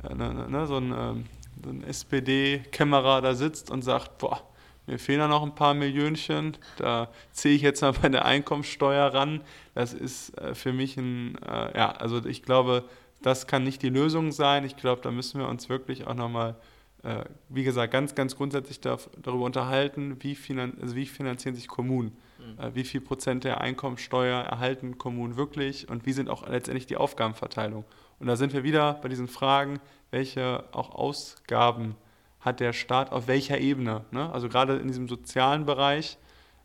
[0.03, 1.25] eine, eine so ein ähm,
[1.65, 4.43] so ein SPD-Kämmerer da sitzt und sagt, boah,
[4.87, 9.13] mir fehlen da noch ein paar Millionchen, da ziehe ich jetzt mal bei der Einkommensteuer
[9.13, 9.43] ran.
[9.75, 12.85] Das ist äh, für mich ein, äh, ja, also ich glaube,
[13.21, 14.65] das kann nicht die Lösung sein.
[14.65, 16.55] Ich glaube, da müssen wir uns wirklich auch nochmal,
[17.03, 22.17] äh, wie gesagt, ganz, ganz grundsätzlich darüber unterhalten, wie, finan also wie finanzieren sich Kommunen.
[22.57, 22.63] Mhm.
[22.63, 26.97] Äh, wie viel Prozent der Einkommensteuer erhalten Kommunen wirklich und wie sind auch letztendlich die
[26.97, 27.85] Aufgabenverteilung.
[28.19, 29.81] Und da sind wir wieder bei diesen Fragen,
[30.11, 31.97] welche auch Ausgaben
[32.41, 34.05] hat der Staat auf welcher Ebene.
[34.11, 34.33] Ne?
[34.33, 36.19] Also gerade in diesem sozialen Bereich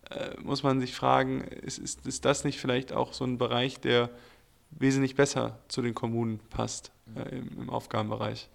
[0.09, 3.79] äh, muss man sich fragen, ist, ist, ist das nicht vielleicht auch so ein Bereich,
[3.79, 4.09] der
[4.71, 8.49] wesentlich besser zu den Kommunen passt äh, im, im, Aufgabenbereich?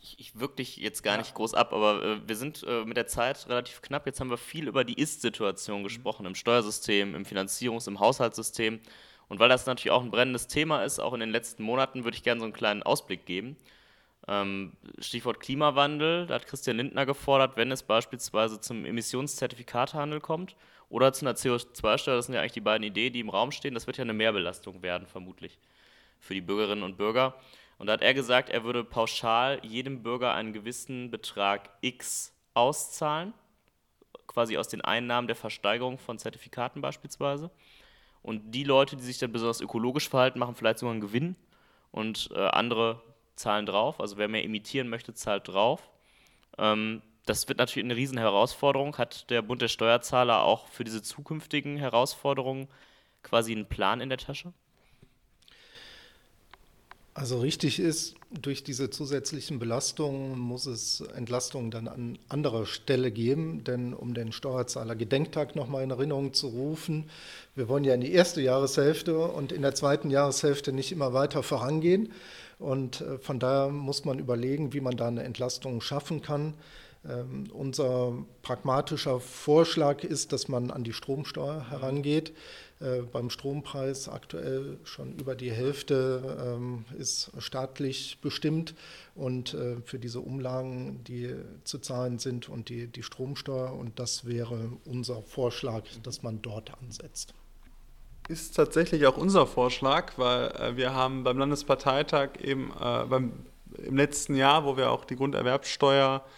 [0.00, 1.18] Ich, ich wirke dich jetzt gar ja.
[1.18, 4.06] nicht groß ab, aber äh, wir sind äh, mit der Zeit relativ knapp.
[4.06, 8.80] Jetzt haben wir viel über die Ist-Situation gesprochen, im Steuersystem, im Finanzierungs-, im Haushaltssystem.
[9.28, 12.16] Und weil das natürlich auch ein brennendes Thema ist, auch in den letzten Monaten, würde
[12.16, 13.56] ich gerne so einen kleinen Ausblick geben.
[14.28, 20.56] Ähm, Stichwort Klimawandel, da hat Christian Lindner gefordert, wenn es beispielsweise zum Emissionszertifikatehandel kommt
[20.88, 23.74] oder zu einer CO2-Steuer, das sind ja eigentlich die beiden Ideen, die im Raum stehen,
[23.74, 25.58] das wird ja eine Mehrbelastung werden, vermutlich,
[26.18, 27.34] für die Bürgerinnen und Bürger.
[27.78, 33.34] Und da hat er gesagt, er würde pauschal jedem Bürger einen gewissen Betrag X auszahlen,
[34.26, 37.50] quasi aus den Einnahmen der Versteigerung von Zertifikaten beispielsweise.
[38.22, 41.36] Und die Leute, die sich dann besonders ökologisch verhalten, machen vielleicht sogar einen Gewinn
[41.92, 43.02] und äh, andere
[43.36, 44.00] zahlen drauf.
[44.00, 45.90] Also wer mehr imitieren möchte, zahlt drauf.
[46.58, 48.96] Ähm, das wird natürlich eine riesen Herausforderung.
[48.98, 52.68] Hat der Bund der Steuerzahler auch für diese zukünftigen Herausforderungen
[53.22, 54.52] quasi einen Plan in der Tasche?
[57.18, 63.64] Also richtig ist, durch diese zusätzlichen Belastungen muss es Entlastungen dann an anderer Stelle geben,
[63.64, 67.08] denn um den Steuerzahler Gedenktag nochmal in Erinnerung zu rufen,
[67.54, 71.42] wir wollen ja in die erste Jahreshälfte und in der zweiten Jahreshälfte nicht immer weiter
[71.42, 72.12] vorangehen.
[72.58, 76.52] Und äh, von daher muss man überlegen, wie man da eine Entlastung schaffen kann.
[77.08, 78.12] Ähm, unser
[78.42, 82.34] pragmatischer Vorschlag ist, dass man an die Stromsteuer herangeht.
[82.78, 88.74] Äh, beim Strompreis aktuell schon über die Hälfte ähm, ist staatlich bestimmt
[89.14, 93.72] und äh, für diese Umlagen, die zu zahlen sind und die, die Stromsteuer.
[93.72, 97.34] Und das wäre unser Vorschlag, dass man dort ansetzt
[98.28, 103.32] ist tatsächlich auch unser Vorschlag, weil äh, wir haben beim Landesparteitag eben äh, beim,
[103.78, 106.30] im letzten Jahr, wo wir auch die Grunderwerbsteuer äh,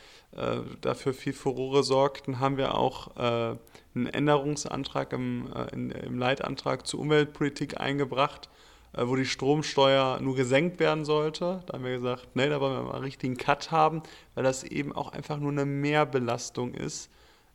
[0.80, 3.56] dafür viel Furore sorgten, haben wir auch äh,
[3.94, 8.48] einen Änderungsantrag im, äh, in, im Leitantrag zur Umweltpolitik eingebracht,
[8.92, 11.62] äh, wo die Stromsteuer nur gesenkt werden sollte.
[11.66, 14.02] Da haben wir gesagt, nee, da wollen wir mal einen richtigen Cut haben,
[14.34, 17.10] weil das eben auch einfach nur eine Mehrbelastung ist,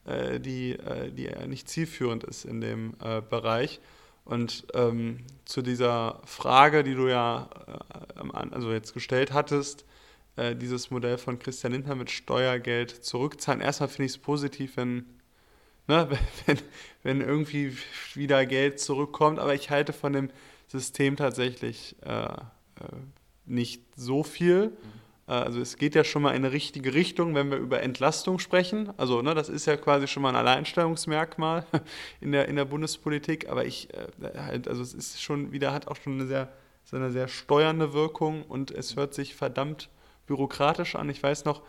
[0.05, 0.78] die,
[1.15, 2.93] die nicht zielführend ist in dem
[3.30, 3.80] Bereich.
[4.26, 9.86] Und ähm, zu dieser Frage, die du ja äh, also jetzt gestellt hattest,
[10.36, 13.62] äh, dieses Modell von Christian Lindner mit Steuergeld zurückzahlen.
[13.62, 15.06] Erstmal finde ich es positiv, wenn,
[15.88, 16.10] ne,
[16.46, 16.58] wenn,
[17.04, 17.78] wenn irgendwie
[18.16, 20.30] wieder Geld zurückkommt, aber ich halte von dem
[20.68, 22.38] System tatsächlich äh, äh
[23.46, 24.68] nicht so viel.
[24.68, 24.74] Mhm.
[25.28, 28.40] Äh, also es geht ja schon mal in eine richtige Richtung, wenn wir über Entlastung
[28.40, 28.92] sprechen.
[28.98, 31.66] Also ne, das ist ja quasi schon mal ein Alleinstellungsmerkmal
[32.22, 33.50] in der, in der Bundespolitik.
[33.50, 33.90] Aber ich
[34.36, 36.52] halt, also es ist schon wieder, hat auch schon eine sehr,
[36.86, 39.90] so eine sehr steuernde Wirkung und es hört sich verdammt
[40.26, 41.09] bürokratisch an.
[41.09, 41.61] Ich weiß noch,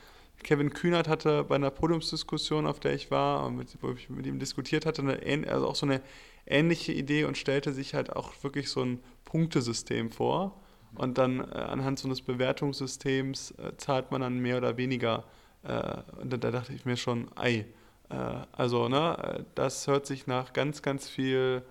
[0.42, 4.38] Kevin Kühnert hatte bei einer Podiumsdiskussion, auf der ich war, mit, wo ich mit ihm
[4.38, 6.00] diskutiert hatte, eine, also auch so eine
[6.46, 10.60] ähnliche Idee und stellte sich halt auch wirklich so ein Punktesystem vor
[10.94, 15.24] und dann äh, anhand so eines Bewertungssystems äh, zahlt man dann mehr oder weniger.
[15.62, 17.66] Äh, und da, da, dachte ich mir schon, ei,
[18.10, 18.14] äh,
[18.52, 21.62] also ne, das hört sich nach ganz, ganz viel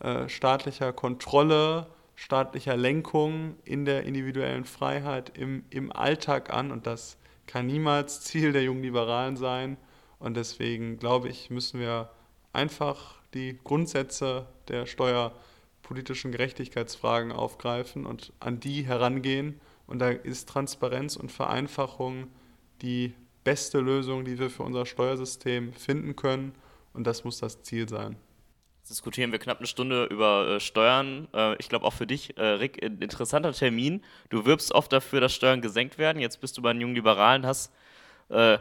[0.00, 1.86] äh, staatlicher Kontrolle,
[2.18, 7.16] staatlicher Lenkung in der individuellen Freiheit im, im Alltag an und das
[7.46, 9.76] kann niemals Ziel der jungen Liberalen sein.
[10.18, 12.10] Und deswegen glaube ich, müssen wir
[12.52, 19.60] einfach die Grundsätze der steuerpolitischen Gerechtigkeitsfragen aufgreifen und an die herangehen.
[19.86, 22.26] Und da ist Transparenz und Vereinfachung
[22.82, 23.14] die
[23.44, 26.52] beste Lösung, die wir für unser Steuersystem finden können.
[26.94, 28.16] Und das muss das Ziel sein.
[28.88, 31.28] Diskutieren wir knapp eine Stunde über äh, Steuern.
[31.34, 34.02] Äh, ich glaube auch für dich, äh, Rick, ein interessanter Termin.
[34.30, 36.20] Du wirbst oft dafür, dass Steuern gesenkt werden.
[36.20, 37.72] Jetzt bist du bei den jungen Liberalen, hast
[38.30, 38.58] äh,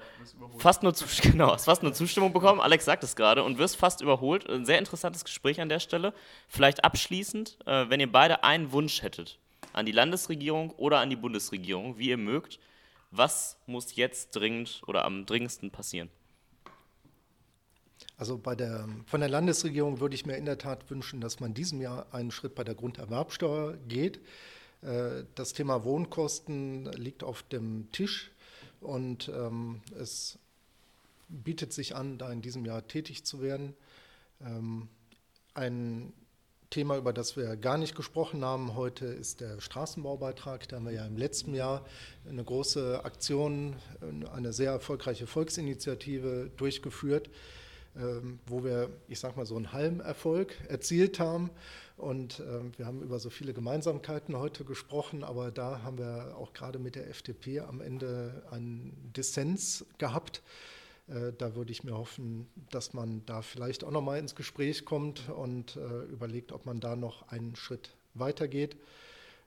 [0.57, 2.61] fast, nur genau, hast fast nur Zustimmung bekommen.
[2.61, 4.49] Alex sagt es gerade und wirst fast überholt.
[4.49, 6.13] Ein sehr interessantes Gespräch an der Stelle.
[6.47, 9.39] Vielleicht abschließend, äh, wenn ihr beide einen Wunsch hättet
[9.73, 12.59] an die Landesregierung oder an die Bundesregierung, wie ihr mögt,
[13.11, 16.09] was muss jetzt dringend oder am dringendsten passieren?
[18.17, 21.81] Also der, von der Landesregierung würde ich mir in der Tat wünschen, dass man diesem
[21.81, 24.19] Jahr einen Schritt bei der Grunderwerbsteuer geht.
[24.81, 28.31] Äh, das Thema Wohnkosten liegt auf dem Tisch
[28.81, 30.39] und ähm, es
[31.29, 33.75] bietet sich an, da in diesem Jahr tätig zu werden.
[34.41, 34.87] Ähm,
[35.53, 36.13] ein
[36.69, 40.67] Thema, über das wir gar nicht gesprochen haben heute, ist der Straßenbaubeitrag.
[40.67, 41.85] Da haben wir ja im letzten Jahr
[42.27, 43.75] eine große Aktion,
[44.33, 47.29] eine sehr erfolgreiche Volksinitiative durchgeführt,
[48.45, 51.49] wo wir, ich sag mal, so einen Halmerfolg erzielt haben.
[51.97, 56.53] Und ähm, wir haben über so viele Gemeinsamkeiten heute gesprochen, aber da haben wir auch
[56.53, 60.43] gerade mit der FDP am Ende einen Dissens gehabt.
[61.07, 65.29] Äh, da würde ich mir hoffen, dass man da vielleicht auch nochmal ins Gespräch kommt
[65.29, 68.77] und äh, überlegt, ob man da noch einen Schritt weitergeht.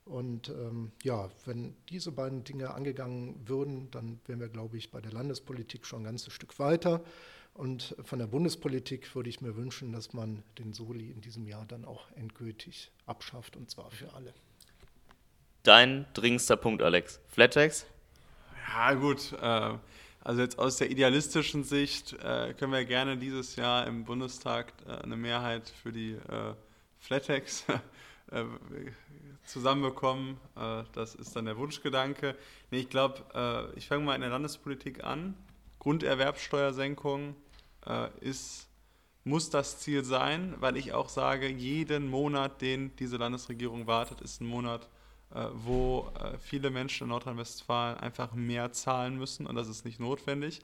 [0.04, 5.00] Und ähm, ja, wenn diese beiden Dinge angegangen würden, dann wären wir, glaube ich, bei
[5.00, 7.04] der Landespolitik schon ein ganzes Stück weiter.
[7.54, 11.66] Und von der Bundespolitik würde ich mir wünschen, dass man den Soli in diesem Jahr
[11.66, 14.32] dann auch endgültig abschafft und zwar für alle.
[15.62, 17.20] Dein dringendster Punkt, Alex.
[17.28, 17.86] Flattex?
[18.72, 19.32] Ja, gut.
[19.32, 19.76] Äh,
[20.22, 24.92] also jetzt aus der idealistischen Sicht äh, können wir gerne dieses Jahr im Bundestag äh,
[25.02, 26.16] eine Mehrheit für die
[26.98, 27.64] Flattex
[29.44, 30.38] zusammenbekommen.
[30.92, 32.36] das ist dann der Wunschgedanke.
[32.70, 35.34] Nee, ich glaube, ich fange mal in der Landespolitik an.
[35.80, 37.34] Grunderwerbsteuersenkung
[37.86, 38.68] äh, ist,
[39.24, 44.40] muss das Ziel sein, weil ich auch sage, jeden Monat, den diese Landesregierung wartet, ist
[44.40, 44.88] ein Monat,
[45.34, 50.00] äh, wo äh, viele Menschen in Nordrhein-Westfalen einfach mehr zahlen müssen und das ist nicht
[50.00, 50.60] notwendig.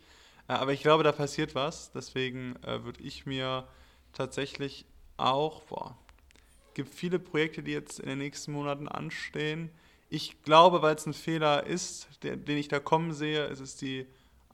[0.48, 1.90] Äh, aber ich glaube, da passiert was.
[1.92, 3.66] Deswegen äh, würde ich mir
[4.12, 4.84] tatsächlich
[5.16, 5.96] auch, boah,
[6.74, 9.70] gibt viele Projekte, die jetzt in den nächsten Monaten anstehen.
[10.10, 13.76] Ich glaube, weil es ein Fehler ist, der, den ich da kommen sehe, ist es
[13.76, 14.06] die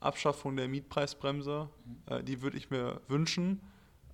[0.03, 1.69] Abschaffung der Mietpreisbremse,
[2.07, 3.61] äh, die würde ich mir wünschen.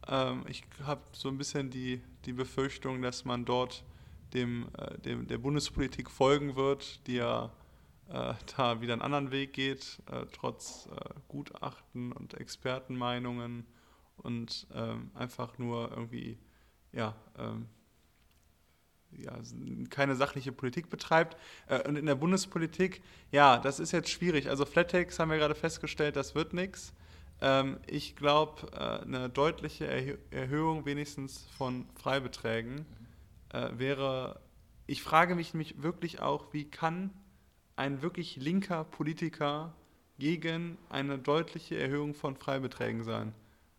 [0.07, 3.83] Ähm, ich habe so ein bisschen die, die Befürchtung, dass man dort
[4.33, 7.51] dem, äh, dem, der Bundespolitik folgen wird, die ja
[8.09, 13.65] äh, da wieder einen anderen Weg geht, äh, trotz äh, Gutachten und Expertenmeinungen
[14.17, 16.37] und ähm, einfach nur irgendwie
[16.91, 17.67] ja, ähm,
[19.17, 19.33] ja,
[19.89, 21.37] keine sachliche Politik betreibt.
[21.67, 23.01] Äh, und in der Bundespolitik,
[23.31, 24.49] ja, das ist jetzt schwierig.
[24.49, 26.93] Also Flattex haben wir gerade festgestellt, das wird nichts.
[27.41, 32.85] Ähm, ich glaube, äh, eine deutliche Erhöhung wenigstens von Freibeträgen
[33.53, 34.39] äh, wäre,
[34.87, 37.11] ich frage mich nämlich wirklich auch, wie kann
[37.75, 39.73] ein wirklich linker Politiker
[40.17, 43.33] gegen eine deutliche Erhöhung von Freibeträgen sein?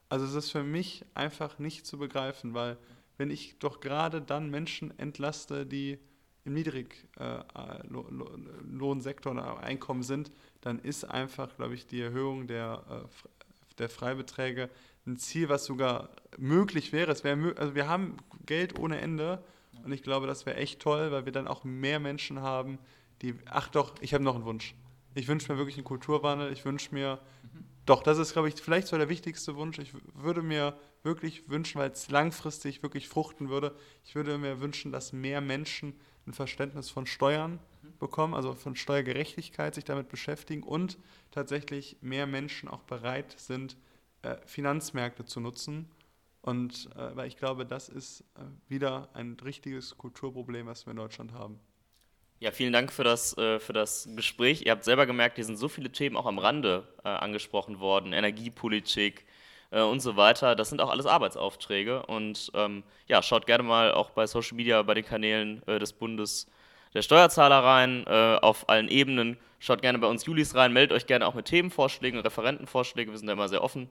[0.09, 2.79] Also es ist für mich einfach nicht zu begreifen, weil
[3.21, 5.99] wenn ich doch gerade dann Menschen entlaste, die
[6.47, 13.03] im Niedriglohnsektor äh, oder Einkommen sind, dann ist einfach, glaube ich, die Erhöhung der, äh,
[13.77, 14.71] der Freibeträge
[15.07, 16.09] ein Ziel, was sogar
[16.39, 17.13] möglich wäre.
[17.13, 18.17] Es wäre also wir haben
[18.47, 19.45] Geld ohne Ende
[19.85, 22.79] und ich glaube, das wäre echt toll, weil wir dann auch mehr Menschen haben,
[23.21, 24.75] die, ach doch, ich habe noch einen Wunsch.
[25.15, 26.51] Ich wünsche mir wirklich einen Kulturwandel.
[26.55, 27.67] Ich wünsche mir, mhm.
[27.85, 29.79] doch, das ist, glaube ich, vielleicht so der wichtigste Wunsch.
[29.79, 33.75] Ich würde mir wirklich wünschen, weil es langfristig wirklich fruchten würde.
[34.05, 37.59] Ich würde mir wünschen, dass mehr Menschen ein Verständnis von Steuern
[37.99, 40.99] bekommen, also von Steuergerechtigkeit sich damit beschäftigen und
[41.31, 43.77] tatsächlich mehr Menschen auch bereit sind,
[44.23, 45.91] äh, Finanzmärkte zu nutzen.
[46.43, 50.97] Und äh, weil ich glaube, das ist äh, wieder ein richtiges Kulturproblem, was wir in
[50.97, 51.61] Deutschland haben.
[52.39, 54.63] Ja, vielen Dank für das, äh, für das Gespräch.
[54.65, 58.15] Ihr habt selber gemerkt, hier sind so viele Themen auch am Rande äh, angesprochen worden.
[58.15, 59.27] Energiepolitik,
[59.71, 60.55] äh, und so weiter.
[60.55, 64.83] Das sind auch alles Arbeitsaufträge und ähm, ja, schaut gerne mal auch bei Social Media,
[64.83, 66.47] bei den Kanälen äh, des Bundes
[66.95, 69.37] der Steuerzahler rein, äh, auf allen Ebenen.
[69.59, 73.27] Schaut gerne bei uns Julis rein, meldet euch gerne auch mit Themenvorschlägen, Referentenvorschlägen, wir sind
[73.27, 73.91] da immer sehr offen.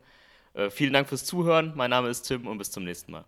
[0.53, 1.73] Äh, vielen Dank fürs Zuhören.
[1.75, 3.25] Mein Name ist Tim und bis zum nächsten Mal.